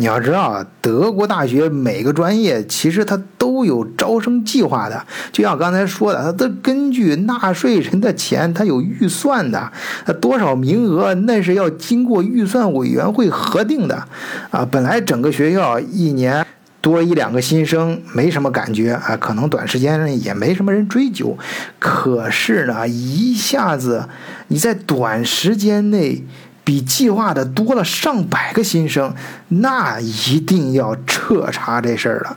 [0.00, 9.70] 你要知道啊，德国大学每个专业其实它都有招生计划的，就像刚才说的，它都根据纳税人的钱，它有预算的，
[10.06, 14.02] 它多少名额那是要经过预算委员会核定的，
[14.50, 16.46] 啊，本来整个学校一年
[16.80, 21.36] 多一两个新生没什么感觉啊，可能短时间内也没什么人追究，
[21.78, 24.08] 可是呢，一下子
[24.48, 26.24] 你在短时间内。
[26.64, 29.14] 比计划的多了上百个新生，
[29.48, 32.36] 那一定要彻查这事儿了。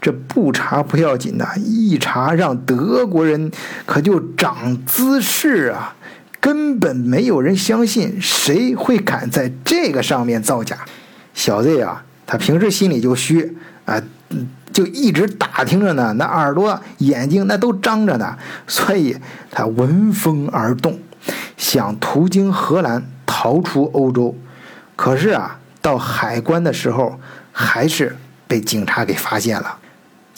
[0.00, 3.50] 这不查不要紧的，一查让德国人
[3.86, 5.94] 可就长姿势啊！
[6.40, 10.76] 根本没有人相信，谁会敢在这个上面造假？
[11.32, 14.02] 小 Z 啊，他平时心里就虚啊，
[14.72, 19.16] 就一直打听着呢，那耳朵眼睛那都张着呢，所以
[19.52, 20.98] 他闻风而动，
[21.56, 23.06] 想途经荷兰。
[23.26, 24.34] 逃出欧洲，
[24.96, 27.18] 可是啊，到海关的时候，
[27.52, 29.78] 还是被警察给发现了。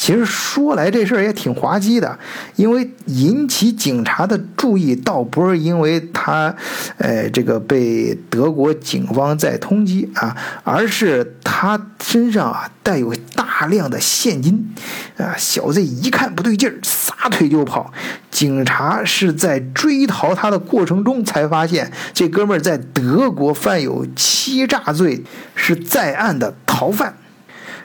[0.05, 2.19] 其实说来这事儿也挺滑稽的，
[2.57, 6.55] 因为引起警察的注意，倒不是因为他，
[6.99, 14.75] 呃，这个被德国警方在通缉啊，而是他身上啊带有大量的现金，
[15.17, 17.91] 啊，小 Z 一看不对劲儿，撒腿就跑。
[18.31, 27.15] 警察是在追逃他的过程中才发现，这哥们儿在德国犯有欺诈罪，是在案的逃犯。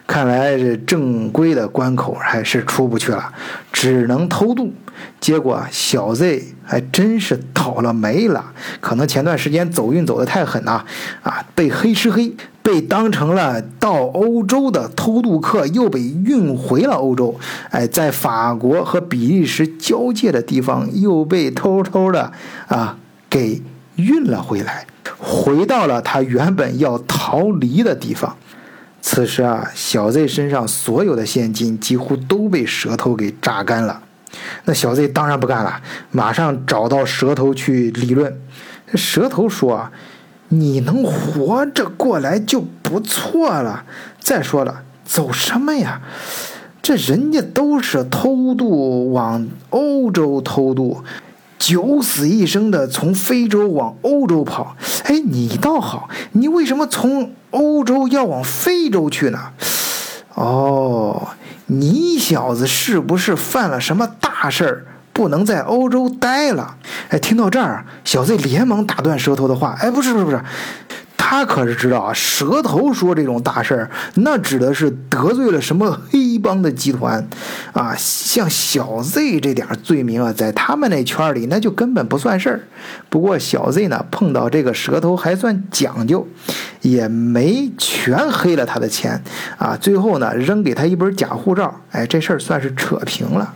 [0.10, 3.32] 看来这正规的关口还是出不去了，
[3.72, 4.74] 只能偷渡。
[5.20, 8.44] 结果小 Z 还真是倒了霉了，
[8.82, 10.84] 可能前段时间走运走得太狠了，
[11.22, 17.40] 啊，被黑吃黑，被当成了到欧洲的偷渡客，又被运回了欧洲。
[17.70, 22.34] 哎，在法国和比利时交界的地方，又被偷偷的
[22.68, 22.98] 啊
[23.30, 23.62] 给
[23.98, 24.88] 运了回来，
[25.20, 28.36] 回到了他原本要逃离的地方。
[29.02, 34.04] 此时啊，小 Z 身上所有的现金几乎都被蛇头给榨干了。
[34.66, 35.82] 那小 Z 当然不干了，
[36.12, 38.40] 马上找到蛇头去理论。
[38.94, 39.90] 蛇头说
[40.50, 43.86] ：“你能活着过来就不错了。
[44.20, 46.02] 再说了，走什么呀？
[46.82, 51.04] 这人家都是偷渡往欧洲偷渡。”
[51.60, 59.40] 九死一生的从非洲往欧洲跑，哎，你倒好，你为什么从欧洲要往非洲去呢？
[60.36, 61.30] 哦，
[61.66, 66.76] 你小子是不是犯了什么大事儿，不能在欧洲待了？
[67.10, 70.42] 哎，听到这儿，小 Z 连忙打断舌头的话，哎，不是，不是，不是。
[71.22, 77.28] 他可是知道啊，蛇头说这种大事儿，那指的是得罪了什么黑帮的集团，
[77.74, 82.62] 啊，像小 Z 这点罪名啊，在他们那圈里那就根本不算事儿。
[83.10, 86.26] 不过小 Z 呢，碰到这个蛇头还算讲究，
[86.82, 89.22] 也没全黑了他的钱，
[89.58, 93.54] 啊，最后呢，扔给他一本假护照，哎，这事儿算是扯平了。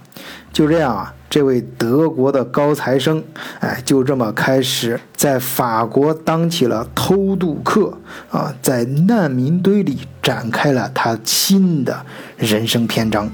[0.52, 3.24] 就这样啊，这位德国的高材生，
[3.60, 7.98] 哎，就这么开始在法国当起了偷渡客
[8.30, 12.06] 啊，在难民堆里展开了他新的
[12.38, 13.28] 人生篇章。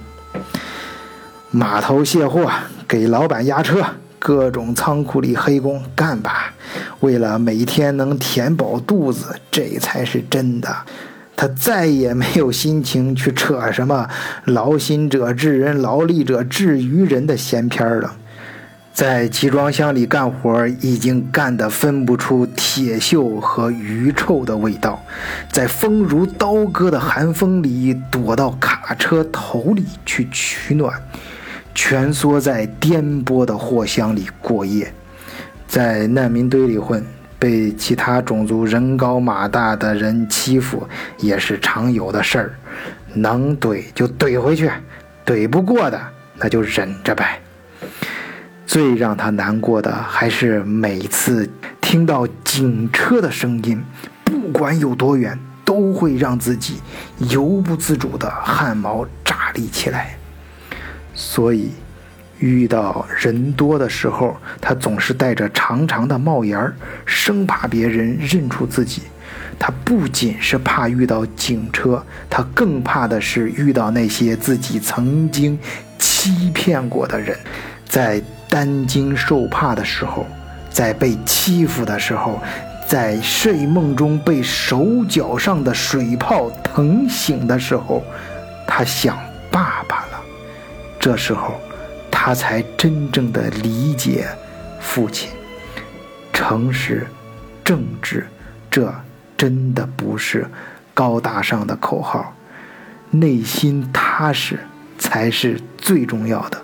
[1.51, 2.49] 码头卸货，
[2.87, 3.83] 给老板押车，
[4.17, 6.53] 各种仓库里黑工干吧，
[7.01, 10.73] 为了每天能填饱肚子，这才是真的。
[11.39, 14.09] 他再也没有心情去扯什么
[14.43, 18.17] “劳心者治人，劳力者治于人”的闲篇了。
[18.93, 25.01] 在集装箱里干活，已经干得分不出铁锈和鱼臭的味道。
[25.49, 31.01] 在风如刀割的寒风里，躲到卡车头里去取暖，
[31.73, 34.93] 蜷缩在颠簸的货箱里过夜，
[35.69, 37.01] 在难民堆里混。
[37.39, 40.85] 被其他种族人高马大的人欺负
[41.17, 42.53] 也是常有的事儿，
[43.13, 44.69] 能怼就怼回去，
[45.25, 45.99] 怼不过的
[46.35, 47.39] 那就忍着呗。
[48.67, 51.49] 最让他难过的还是每次
[51.79, 53.81] 听到警车的声音，
[54.23, 56.81] 不管有多远，都会让自己
[57.29, 60.17] 由不自主的汗毛炸立起来。
[61.13, 61.71] 所以。
[62.39, 66.73] 遇到人多的时候，他总是戴着长长的帽檐儿，
[67.05, 69.03] 生怕别人认出自己。
[69.59, 75.59] 他不仅是怕遇到警车，他更怕的是遇到那些自己曾经
[75.97, 77.37] 欺骗过的人。
[77.85, 80.25] 在担惊受怕的时候，
[80.69, 82.41] 在被欺负的时候，
[82.87, 88.01] 在睡梦中被手脚上的水泡疼醒的时候，
[88.65, 89.17] 他想
[89.51, 90.21] 爸爸了。
[90.99, 91.59] 这时候。
[92.29, 94.27] 他才真正的理解
[94.79, 95.31] 父亲，
[96.31, 97.07] 诚实、
[97.63, 98.27] 正直，
[98.69, 98.93] 这
[99.35, 100.47] 真的不是
[100.93, 102.35] 高大上的口号，
[103.09, 104.59] 内心踏实
[104.99, 106.61] 才是最重要的。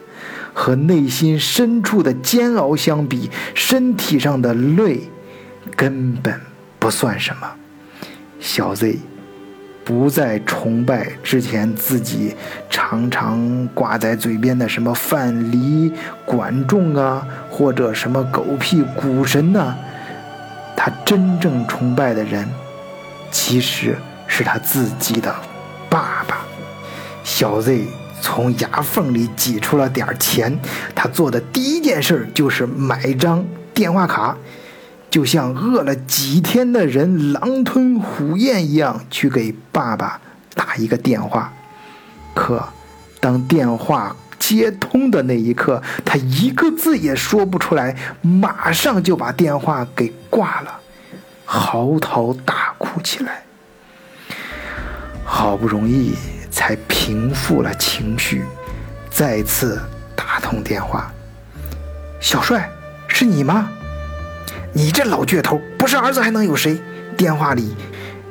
[0.53, 5.09] 和内心深处的煎熬相比，身体上的累
[5.75, 6.39] 根本
[6.77, 7.51] 不算什么。
[8.39, 8.99] 小 Z。
[9.85, 12.35] 不再崇拜之前自己
[12.71, 15.93] 常常挂在嘴边的什么范蠡、
[16.25, 19.75] 管仲啊，或者什么狗屁股神呐。
[20.75, 22.47] 他真正崇拜的人，
[23.29, 25.33] 其实是他自己的
[25.87, 26.39] 爸爸。
[27.23, 27.85] 小 Z
[28.21, 30.59] 从牙缝里挤出了点钱，
[30.95, 34.35] 他做的第一件事就是买张电话卡。
[35.15, 40.19] 就像饿了几天的人狼吞虎咽一样去给爸爸
[40.53, 41.53] 打一个电话，
[42.33, 42.61] 可
[43.21, 50.81] 当电话接通的那一刻，他一个字也说不出来，马上就把电话给挂了，
[51.45, 53.41] 嚎啕大哭起来。
[55.23, 56.13] 好不容易
[56.51, 58.43] 才平复了情绪，
[59.09, 59.81] 再次
[60.13, 61.09] 打通电话
[62.19, 62.69] ：“小帅，
[63.07, 63.69] 是你吗？
[64.77, 66.77] 你这老倔头，不是儿子还能有谁？”
[67.15, 67.73] 电话里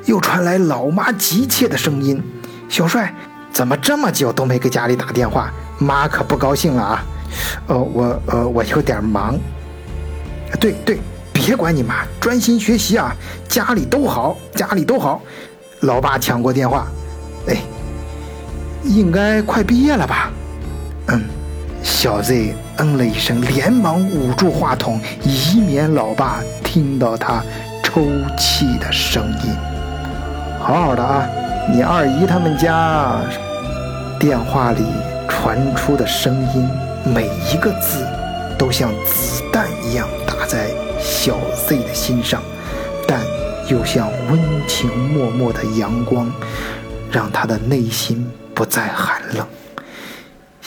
[0.05, 2.21] 又传来老妈急切的声音
[2.69, 3.11] ：“小帅，
[3.51, 5.51] 怎么这么久都没给家里打电话？
[5.79, 7.03] 妈可不高兴了啊
[7.65, 9.35] ！”“哦，我呃，我有点忙。
[10.61, 10.99] ”“对对，
[11.33, 13.15] 别管你妈，专心学习啊！
[13.49, 15.23] 家里都好，家里都好。”
[15.81, 16.85] 老爸抢过电话
[17.49, 17.57] ：“哎，
[18.83, 20.31] 应该快毕业了吧
[21.09, 21.23] ？”“嗯。”
[21.85, 27.43] 小 Z 嗯了一声，连忙捂住话筒，以免老爸听到他。
[27.83, 28.01] 抽
[28.37, 29.55] 泣的声音，
[30.59, 31.25] 好好的啊！
[31.71, 33.21] 你二姨他们家
[34.19, 34.83] 电话里
[35.29, 36.69] 传出的声音，
[37.05, 38.05] 每一个字
[38.57, 40.67] 都像子弹一样打在
[40.99, 42.41] 小 Z 的心上，
[43.07, 43.21] 但
[43.69, 46.29] 又像温情脉脉的阳光，
[47.09, 49.47] 让他的内心不再寒冷。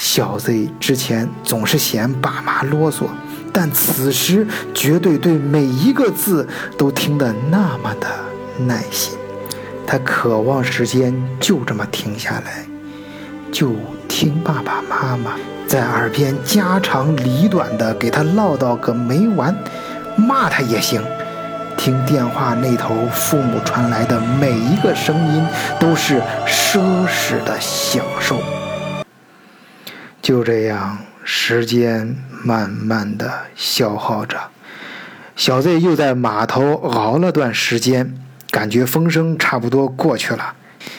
[0.01, 3.07] 小 Z 之前总是嫌爸妈啰嗦。
[3.53, 6.47] 但此时绝对对每一个字
[6.77, 8.07] 都听得那么的
[8.65, 9.19] 耐心，
[9.85, 12.65] 他渴望时间就这么停下来，
[13.51, 13.73] 就
[14.07, 15.33] 听爸爸妈妈
[15.67, 19.53] 在耳边家长里短的给他唠叨个没完，
[20.17, 21.03] 骂他也行。
[21.77, 25.45] 听电话那头父母传来的每一个声音
[25.81, 26.79] 都是奢
[27.09, 28.39] 侈的享受。
[30.29, 30.99] 就这样。
[31.25, 32.15] 时间
[32.45, 34.37] 慢慢的消耗着，
[35.35, 38.15] 小 Z 又在码头熬了段时间，
[38.51, 40.53] 感觉风声差不多过去了。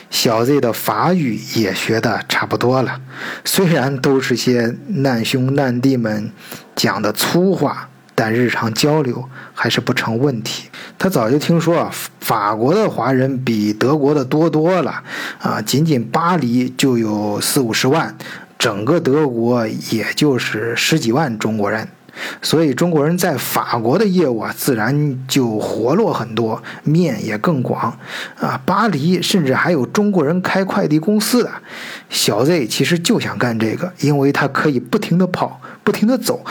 [0.10, 3.00] 小 Z 的法语也学的差不多了，
[3.46, 6.32] 虽然都是些难兄难弟们
[6.76, 10.70] 讲的粗话，但日常交流还是不成问题。
[10.98, 15.04] 他早就听说啊法国的华人比德国的多多了，
[15.40, 18.16] 啊，仅仅巴黎就有四五十万。
[18.60, 21.88] 整个德国也就是十几万中国人，
[22.42, 27.98] 所以中国人在法国的业务啊，自然就活络很多，面也更广
[28.38, 28.62] 啊。
[28.66, 31.50] 巴黎甚至还有中国人开快递公司的。
[32.10, 36.44] 小 Z 其实就想干这个，因为他可以不停的跑，不停的走，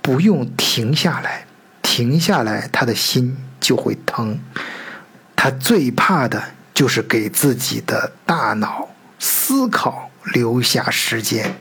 [0.00, 1.44] 不用停下来，
[1.82, 4.38] 停下来他的心就会疼。
[5.36, 6.42] 他最怕的
[6.72, 8.88] 就是给自己的大脑
[9.18, 10.08] 思考。
[10.34, 11.54] 留下时间。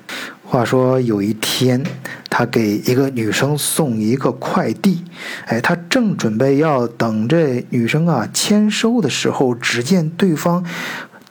[0.43, 1.81] 话说有一天，
[2.29, 5.05] 他给一个女生送一个快递，
[5.45, 10.65] 哎，他正准备要等这女生啊签收的时候，只见对方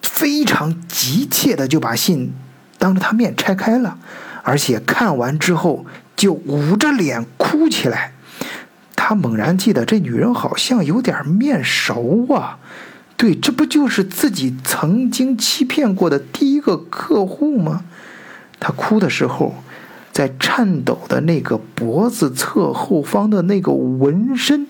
[0.01, 2.33] 非常急切的就把信
[2.79, 3.99] 当着他面拆开了，
[4.43, 5.85] 而且看完之后
[6.17, 8.15] 就捂着脸哭起来。
[8.97, 12.59] 他猛然记得这女人好像有点面熟啊。
[13.21, 17.85] 对，这不就是自己曾经欺骗过的第一个客户吗？
[18.59, 19.57] 他哭的时候，
[20.11, 24.67] 在颤抖的那个脖子侧后方的那个纹身，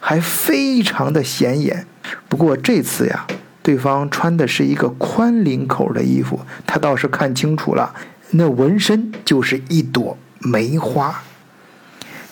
[0.00, 1.86] 还非常的显眼。
[2.28, 3.24] 不过这次呀，
[3.62, 7.94] 对方穿的是一个宽领口的衣服，他倒是看清楚了，
[8.30, 11.22] 那纹身就是一朵梅花。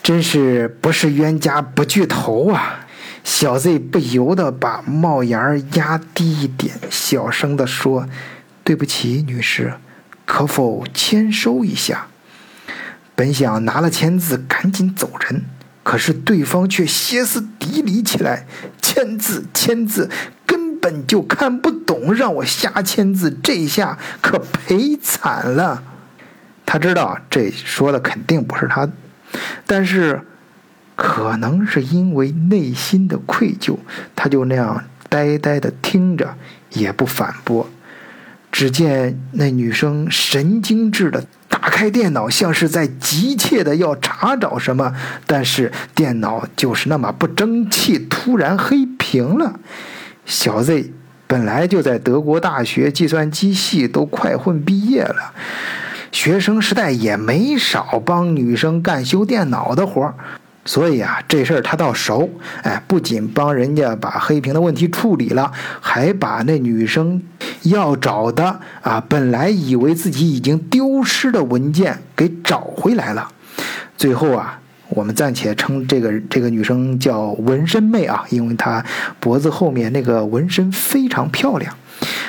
[0.02, 2.80] 真是不是冤家不聚头啊！
[3.22, 8.08] 小 Z 不由得把帽檐压低一点，小声地说
[8.64, 9.74] ：“对不起，女士，
[10.24, 12.06] 可否签收一下？”
[13.14, 15.44] 本想拿了签字赶紧走人，
[15.82, 18.46] 可是对方却歇斯底里起来
[18.80, 20.10] ：“签字，签字，
[20.46, 25.82] 根本就看不懂，让我瞎签字，这下可赔惨了。”
[26.64, 28.88] 他知道这说的肯定不是他，
[29.66, 30.20] 但是。
[31.03, 33.74] 可能是因为内心的愧疚，
[34.14, 36.36] 他就那样呆呆的听着，
[36.72, 37.66] 也不反驳。
[38.53, 44.94] 只见那女生神经质的打开电脑，像是在急切的要查找什么，
[45.26, 49.59] 但是电脑就是那么不争气，突然黑屏了。
[50.26, 50.92] 小 Z
[51.26, 55.32] 本来就在德国大学计算机系都快混毕业了，
[56.12, 60.14] 学生时代也没少帮女生干修电脑的活儿。
[60.66, 62.28] 所以啊，这事儿他倒熟，
[62.62, 65.50] 哎，不仅帮人家把黑屏的问题处理了，
[65.80, 67.22] 还把那女生
[67.62, 73.28] 要找的啊，本来以为自己已经丢失的文件给找回来了。
[73.96, 78.84] 最后啊，我们暂且称这个这个女生叫纹身妹啊，因为她
[79.18, 81.74] 脖子后面那个纹身非常漂亮。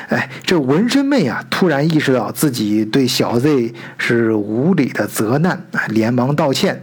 [0.07, 6.82] 哎，这纹身妹啊，突然意识到自己对小 Z 是无理的责难，连忙道歉。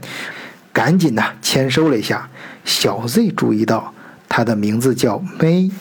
[0.78, 2.28] 赶紧呐签收了一下，
[2.64, 3.92] 小 Z 注意到
[4.28, 5.72] 他的名字叫 May，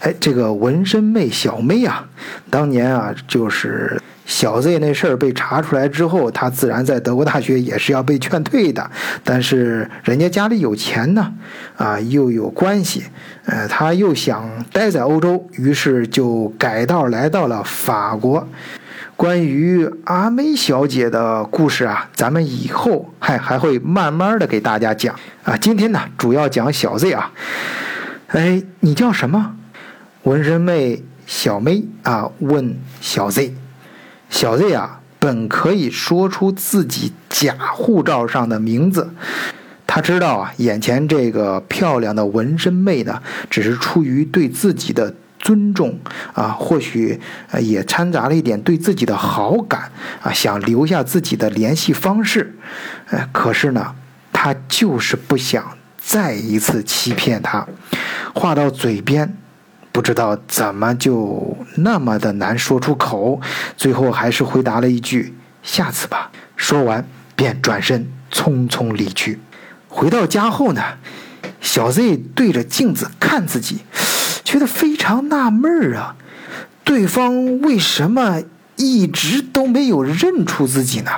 [0.00, 2.06] 哎，这个纹身妹小妹啊，
[2.50, 8.90] 当年啊，就是小 Z 那事儿被查出来之后，他自然在德国大学也是要被劝退的。
[9.24, 11.32] 但是人家家里有钱呢，
[11.78, 13.04] 啊，又有关系，
[13.46, 18.46] 呃，他又想待在欧洲，于是就改道来到了法国。
[19.16, 25.56] 关于阿妹小姐的故事啊，咱们以后还还会慢慢的给大家讲啊。
[25.56, 27.30] 今天呢，主要讲小 Z 啊。
[28.28, 29.54] 哎，你叫什么？
[30.24, 33.54] 纹身妹小妹啊，问小 Z。
[34.30, 39.14] 小 Z 啊，本可以说出自己假护照上的名字。
[39.86, 45.14] 他知道啊，眼前这个漂亮的纹身妹呢，只是出于对自己的。
[45.44, 46.00] 尊重
[46.32, 47.20] 啊，或许
[47.50, 49.92] 呃也掺杂了一点对自己的好感
[50.22, 52.56] 啊，想留下自己的联系方式，
[53.10, 53.94] 呃，可是呢，
[54.32, 57.68] 他就是不想再一次欺骗他，
[58.34, 59.36] 话到嘴边，
[59.92, 63.38] 不知道怎么就那么的难说出口，
[63.76, 69.38] 最后还是回答了一句“下次吧”，说完便转身匆匆离去。
[69.88, 70.82] 回到家后呢，
[71.60, 73.80] 小 Z 对着镜子看自己。
[74.44, 76.16] 觉得非常纳闷儿啊，
[76.84, 78.42] 对方为什么
[78.76, 81.10] 一直都没有认出自己呢？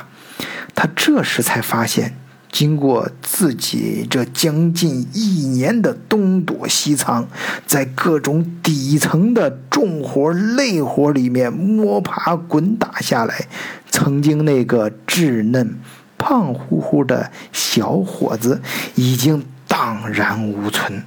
[0.75, 2.17] 他这时才发现，
[2.53, 7.27] 经过自己这将近一年的东躲西藏，
[7.67, 13.47] 在各种底层的重活累活里面摸爬滚打下来，
[13.91, 15.79] 曾经那个稚嫩、
[16.19, 18.61] 胖乎乎的小伙子
[18.95, 21.03] 已经荡然无存。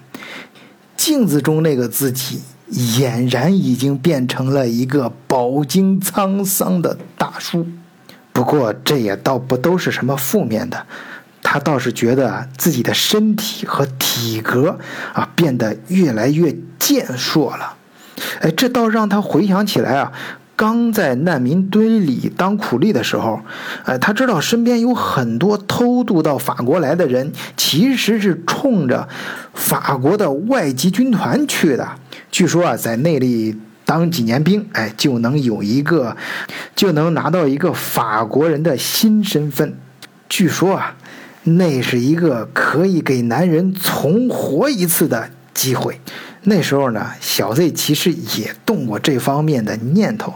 [0.99, 2.41] 镜子中那个自己，
[2.73, 7.65] 俨然已经变成了一个饱经沧桑的大叔。
[8.33, 10.85] 不过这也倒不都是什么负面的，
[11.41, 14.77] 他倒是觉得自己的身体和体格
[15.13, 17.75] 啊变得越来越健硕了。
[18.41, 20.11] 哎，这倒让他回想起来啊。
[20.59, 23.39] 刚在难民堆里当苦力的时候，
[23.85, 29.07] 呃，他知道身边有很多偷渡到法国来的人，其实是冲着
[29.53, 31.87] 法国的外籍军团去的。
[32.29, 36.17] 据说啊，在那里当几年兵，哎，就能有一个，
[36.75, 39.77] 就能拿到一个法国人的新身份。
[40.27, 40.97] 据说啊，
[41.43, 46.01] 那是一个可以给男人重活一次的机会。
[46.43, 50.33] 那时候呢，小 Z 其实也动过这方面的念头，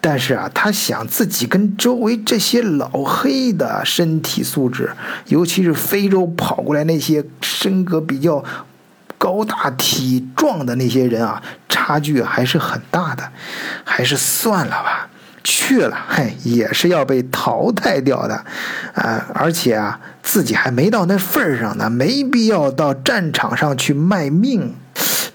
[0.00, 4.90] 但是啊，他想自己跟周围这些老黑的身体素质，
[5.26, 8.44] 尤其是非洲跑过来那些身格比较
[9.18, 13.32] 高大体壮的那些人啊，差距还是很大的，
[13.84, 15.08] 还是算了吧。
[15.42, 18.44] 去了，嘿，也是要被淘汰掉的，
[18.94, 24.74] 啊，而且啊，自己还没到那份儿上呢，没必要到战场上去卖命。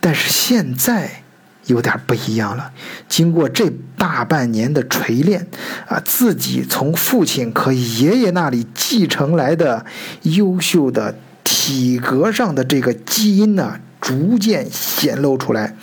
[0.06, 1.24] 但是现在
[1.66, 2.72] 有点不一样了。
[3.10, 5.48] 经过这大半年的锤炼，
[5.88, 9.84] 啊，自己从父亲和爷爷那里继承来的
[10.22, 15.76] 优秀的体格上的这个基因呢，逐渐显露出来。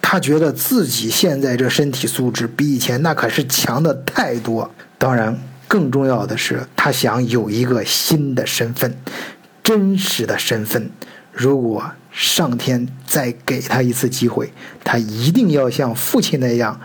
[0.00, 4.72] 他觉得自己现在这身体素质比以前那可是强的太多。
[4.96, 8.96] 当然，更重要的是，他想有一个新的身份，
[9.64, 10.88] 真实的身份。
[11.34, 14.52] 如果上天再给他一次机会，
[14.84, 16.80] 他一定要像父亲那样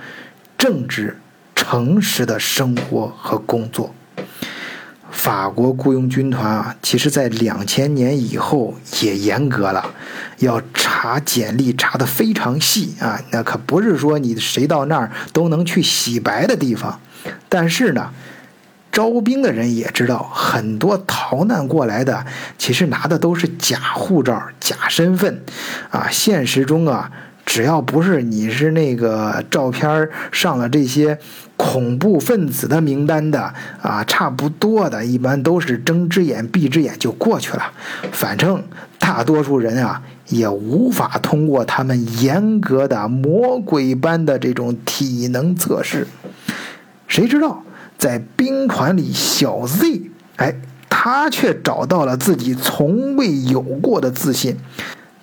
[0.58, 1.20] 正直、
[1.56, 3.93] 诚实的生活和工作。
[5.12, 9.93] 法国雇佣军团啊，其实在两千年以后也严格了，
[10.39, 17.00] 要查简历查得非常细啊，那可不是说你谁到那儿都能去洗白的地方。
[17.47, 18.12] 但是呢。
[18.92, 22.26] 招兵的人也知道，很多逃难过来的，
[22.58, 25.42] 其实拿的都是假护照、假身份，
[25.92, 27.12] 啊，现实中啊，
[27.46, 31.18] 只要不是你是那个照片上了这些
[31.56, 37.72] 恐怖分子的名单的，啊，差不多的，一般都是睁只眼闭只眼就过去了。
[38.12, 38.64] 反正
[38.98, 46.08] 大多数人啊，也无法通过他们严格的魔鬼般的这种体能测试。
[47.08, 47.64] 谁知道？
[48.00, 50.56] 在兵团里，小 Z，哎，
[50.89, 54.58] 他却找到了自己从未有过的自信。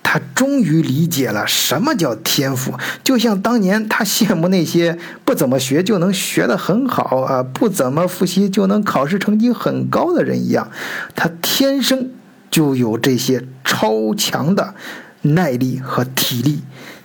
[0.09, 2.73] 他终于理解了什么叫天赋，
[3.03, 10.71] 就像当年他羡慕那些不怎么学就能学得很好啊，不怎么复习就能考试成绩很高的人一样。
[11.13, 12.11] 他天生
[12.49, 14.75] 就有这些超强的
[15.23, 16.61] 耐力和体力，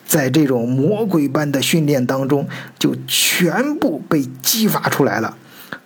[0.06, 2.46] 在这种魔鬼般的训练当中，
[2.78, 5.36] 就全部被激发出来了。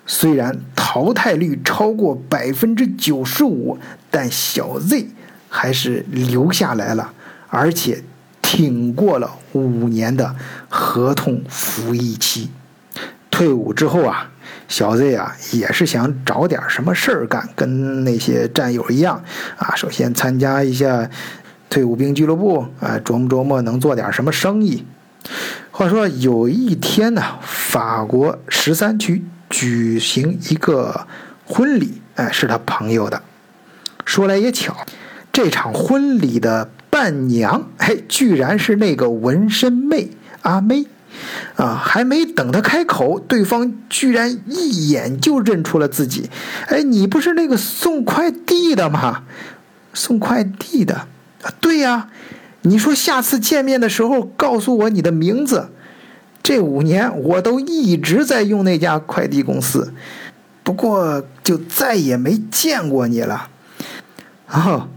[0.07, 3.77] 虽然淘汰率超过百分之九十五，
[4.11, 5.09] 但小 Z
[5.49, 7.13] 还是留下来了，
[7.49, 8.03] 而且
[8.41, 10.37] 挺过了五年的
[10.69, 12.51] 合同服役期。
[13.31, 14.31] 退伍之后啊，
[14.69, 19.23] 小 Z 啊也是想找点什么事儿干，跟那些战友一样
[19.59, 21.11] 啊，首先参加一下
[21.69, 24.87] 退伍兵俱乐部啊，琢磨琢磨能做点什么生意。
[25.73, 31.07] 话说有一天呢，法国十三区举行一个
[31.45, 33.23] 婚礼，哎，是他朋友的。
[34.05, 34.87] 说来也巧，
[35.33, 40.11] 这场婚礼的伴娘，嘿，居然是那个纹身妹
[40.43, 40.87] 阿妹。
[41.57, 46.29] 啊，还没等他开口，对方居然一眼就认出了自己。
[46.69, 49.23] 哎，你不是那个送快递的吗？
[49.95, 51.09] 送快递的，
[51.59, 52.09] 对呀。
[52.63, 55.71] 你说下次见面的时候告诉我你的名字。
[56.47, 59.93] 这五年我都一直在用那家快递公司，
[60.63, 63.49] 不过就再也没见过你了。
[64.53, 64.89] 哦，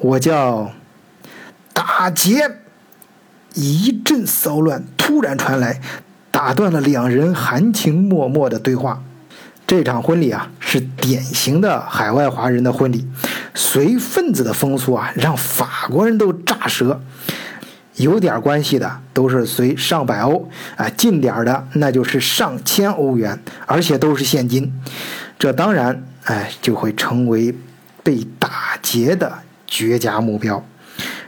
[0.00, 0.70] 我叫
[1.72, 2.58] 打劫。
[3.54, 5.80] 一阵骚乱突然传来，
[6.30, 9.02] 打断了两人含情脉脉的对话。
[9.66, 13.08] 这场婚礼啊，是典型的海外华人的婚礼，
[13.54, 17.00] 随份子的风俗啊，让法国人都炸舌。
[18.02, 24.72] 有点关系的都是随上百欧，啊，近点的那就是上千欧元，而且都是现金。
[25.38, 27.54] 这当然，哎，就会成为
[28.02, 29.32] 被打劫的
[29.66, 30.64] 绝佳目标。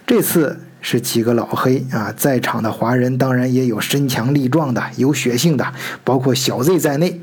[0.06, 0.60] 这次。
[0.86, 5.72] 是几个老黑啊，在场的华人当然也有身强力壮的，有血性的，
[6.04, 7.22] 包括小 Z 在内。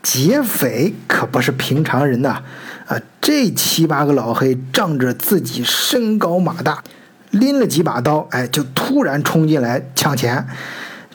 [0.00, 2.40] 劫匪可不是平常人呐，
[2.86, 6.84] 啊，这七八个老黑仗着自己身高马大，
[7.30, 10.46] 拎了几把刀，哎，就突然冲进来抢钱。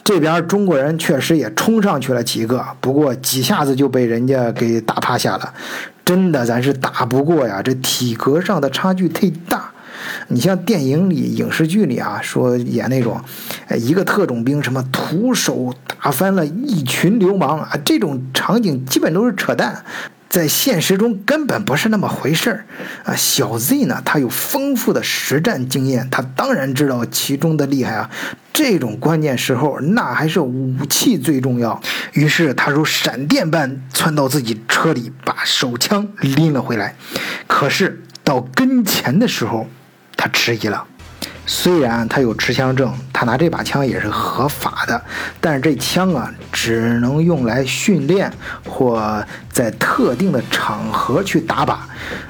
[0.04, 5.52] 这边中国人确实也冲上去了几个，不过几下子就被人家给打趴下了。
[6.04, 9.70] 真的，咱是打不过呀，这体格上的差距忒大。
[10.28, 13.20] 你像电影里、影视剧里啊，说演那种，
[13.76, 19.84] 一个特种兵什么徒手打翻了一群流氓啊，这种场景基本都是扯淡，
[20.28, 22.66] 在现实中根本不是那么回事儿
[23.04, 23.14] 啊。
[23.16, 28.10] 小 Z 呢，他有丰富的实战经验，他当然知道其中的厉害啊。
[28.52, 31.80] 这种关键时候，那还是武器最重要。
[32.12, 36.96] 于是他如闪电般窜到自己车里，把手枪拎了回来。
[37.46, 39.68] 可是到跟前的时候，
[40.16, 40.86] 他迟疑了，
[41.48, 45.00] 虽然他有持枪证，他拿这把枪也是合法的，
[45.40, 48.32] 但是这枪啊，只能用来训练
[48.68, 51.76] 或在特定的场合去打靶，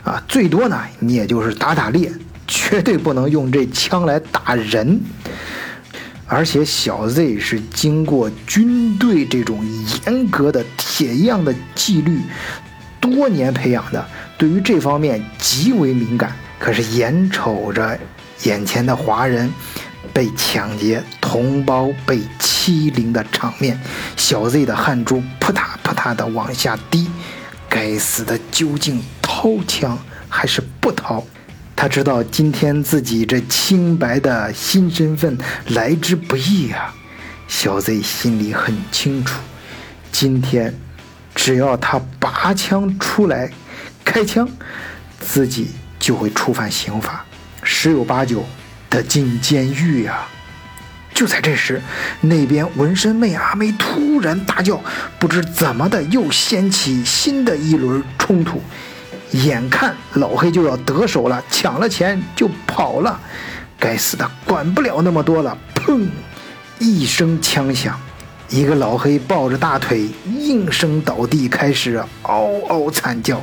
[0.05, 2.13] 啊，最多呢，你也就是打打猎，
[2.47, 5.01] 绝对不能用这枪来打人。
[6.29, 9.65] 而且小 Z 是经过军队这种
[10.05, 12.21] 严格的铁一样的纪律，
[13.01, 14.05] 多年培养的，
[14.37, 16.33] 对于这方面极为敏感。
[16.59, 17.99] 可是眼瞅着
[18.45, 19.53] 眼前的华人
[20.13, 23.81] 被抢劫、同胞被欺凌的场面，
[24.17, 27.09] 小 Z 的汗珠扑嗒扑嗒的往下滴。
[27.69, 31.25] 该死的，究竟掏枪还是不掏？
[31.75, 35.37] 他知道今天自己这清白的新身份
[35.69, 36.95] 来之不易啊！
[37.49, 39.41] 小 Z 心里很清楚，
[40.13, 40.79] 今天
[41.35, 43.51] 只要他拔枪出来
[44.05, 44.49] 开枪，
[45.21, 45.71] 自己。
[45.99, 47.25] 就会触犯刑法，
[47.69, 48.45] 十有八九
[48.89, 50.29] 得进监狱呀！
[51.13, 51.83] 就在这时，
[52.21, 54.81] 那边纹身妹阿梅突然大叫，
[55.19, 58.63] 不知怎么的又掀起新的一轮冲突。
[59.33, 63.19] 眼看老黑就要得手了，抢了钱就跑了。
[63.79, 65.59] 该死的，管不了那么多了！
[65.75, 66.07] 砰！
[66.79, 67.99] 一声枪响，
[68.49, 70.09] 一个老黑抱着大腿
[70.39, 73.43] 应声倒地，开始嗷嗷惨叫。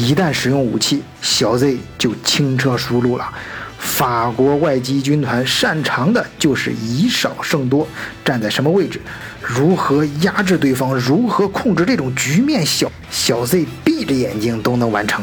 [0.00, 3.30] 一旦使用武器，小 Z 就轻车熟路了。
[3.78, 7.86] 法国外籍军团擅长的就是以少胜多，
[8.24, 8.98] 站在什么位置，
[9.42, 15.22] 如何压制对方，如何控制这种局面，小小 Z 闭着眼睛都能完成。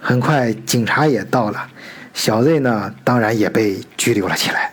[0.00, 1.66] 很快，警察也到了，
[2.14, 4.72] 小 Z 呢，当然也被拘留了起来。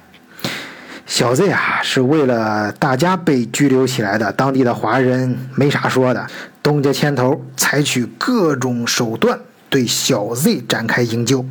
[1.06, 6.26] 小 Z 啊，是为了大家被拘留起来的，当地的华人没啥说的。
[6.64, 9.38] 东家牵头，采取各种手段
[9.70, 11.46] 对小 Z 展开营救。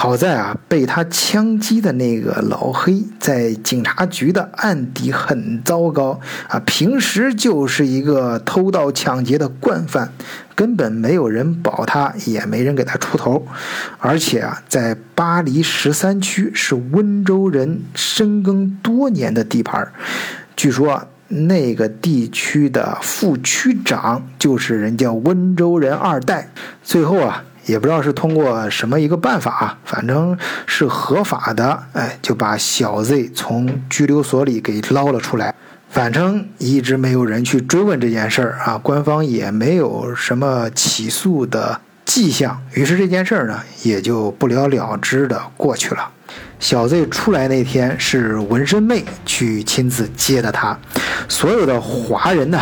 [0.00, 10.12] 好在啊，被他枪击的那个老黑在警察局的案底很糟糕啊，平时就是一个偷盗抢劫的惯犯，
[10.54, 13.44] 根本没有人保他，也没人给他出头。
[13.98, 19.90] 而且啊，在巴黎十三区是温州人深耕多年的地盘，
[20.54, 21.08] 据说。
[21.30, 26.48] 那个地区的副区长就是人家温州人二代，
[26.82, 35.54] 最后啊也不知道是通过什么一个办法，反正是合法的，哎，就把小 Z 从拘留所里给捞了出来。
[35.90, 46.10] 反正一直没有人去追问这件事儿啊，官方也没有什么起诉的迹象，于是这件事儿呢也就不了了之的过去了。
[46.60, 50.78] 小 Z 出来那天是纹身妹去亲自接的他，
[51.28, 52.60] 所有的华人呢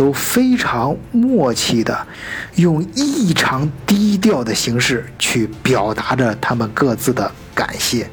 [0.00, 2.06] 都非常默契的
[2.54, 8.08] 用异常低调的形式去表达着他们各自的感谢。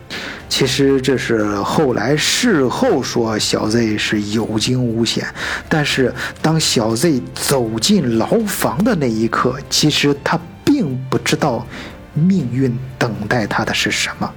[0.50, 5.34] 其实这是后来事后说小 Z 是有惊无险，
[5.70, 11.66] 但是当小 Z 走进牢房的那一刻，其实他并不知道
[12.14, 14.30] 命运等待他的是什么。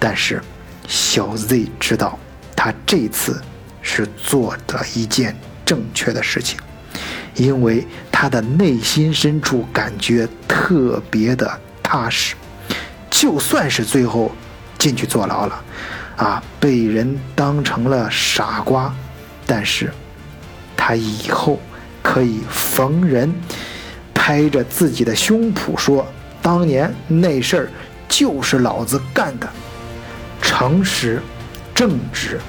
[0.00, 0.42] 但是
[0.88, 2.18] 小 Z 知道，
[2.56, 3.40] 他这次
[3.80, 6.58] 是做的一件正确的事情，
[7.40, 11.50] 因为他的内心深处感觉特别的
[11.82, 12.34] 踏实，
[13.10, 14.30] 就算是最后。
[14.78, 15.62] 进去坐牢了，
[16.16, 18.90] 啊，被人当成了傻瓜，
[19.44, 19.92] 但是，
[20.74, 21.60] 他以后
[22.02, 23.30] 可以逢人
[24.14, 26.06] 拍着自己的胸脯说
[26.40, 27.68] ：“当年那事儿
[28.08, 29.46] 就是老子干的。”
[30.40, 31.20] 诚实、
[31.74, 32.40] 正直，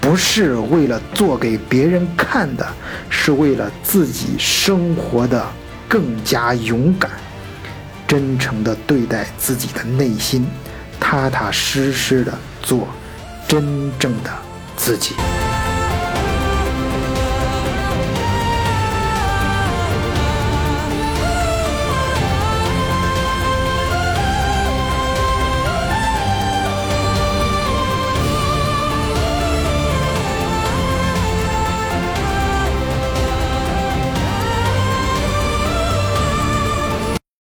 [0.00, 2.66] 不是为了做给别人看的，
[3.10, 5.46] 是为了自己生活的
[5.86, 7.10] 更加勇敢，
[8.06, 10.46] 真诚的对待自己的内心。
[11.00, 12.88] 踏踏实实的做
[13.46, 14.30] 真正的
[14.76, 15.14] 自己。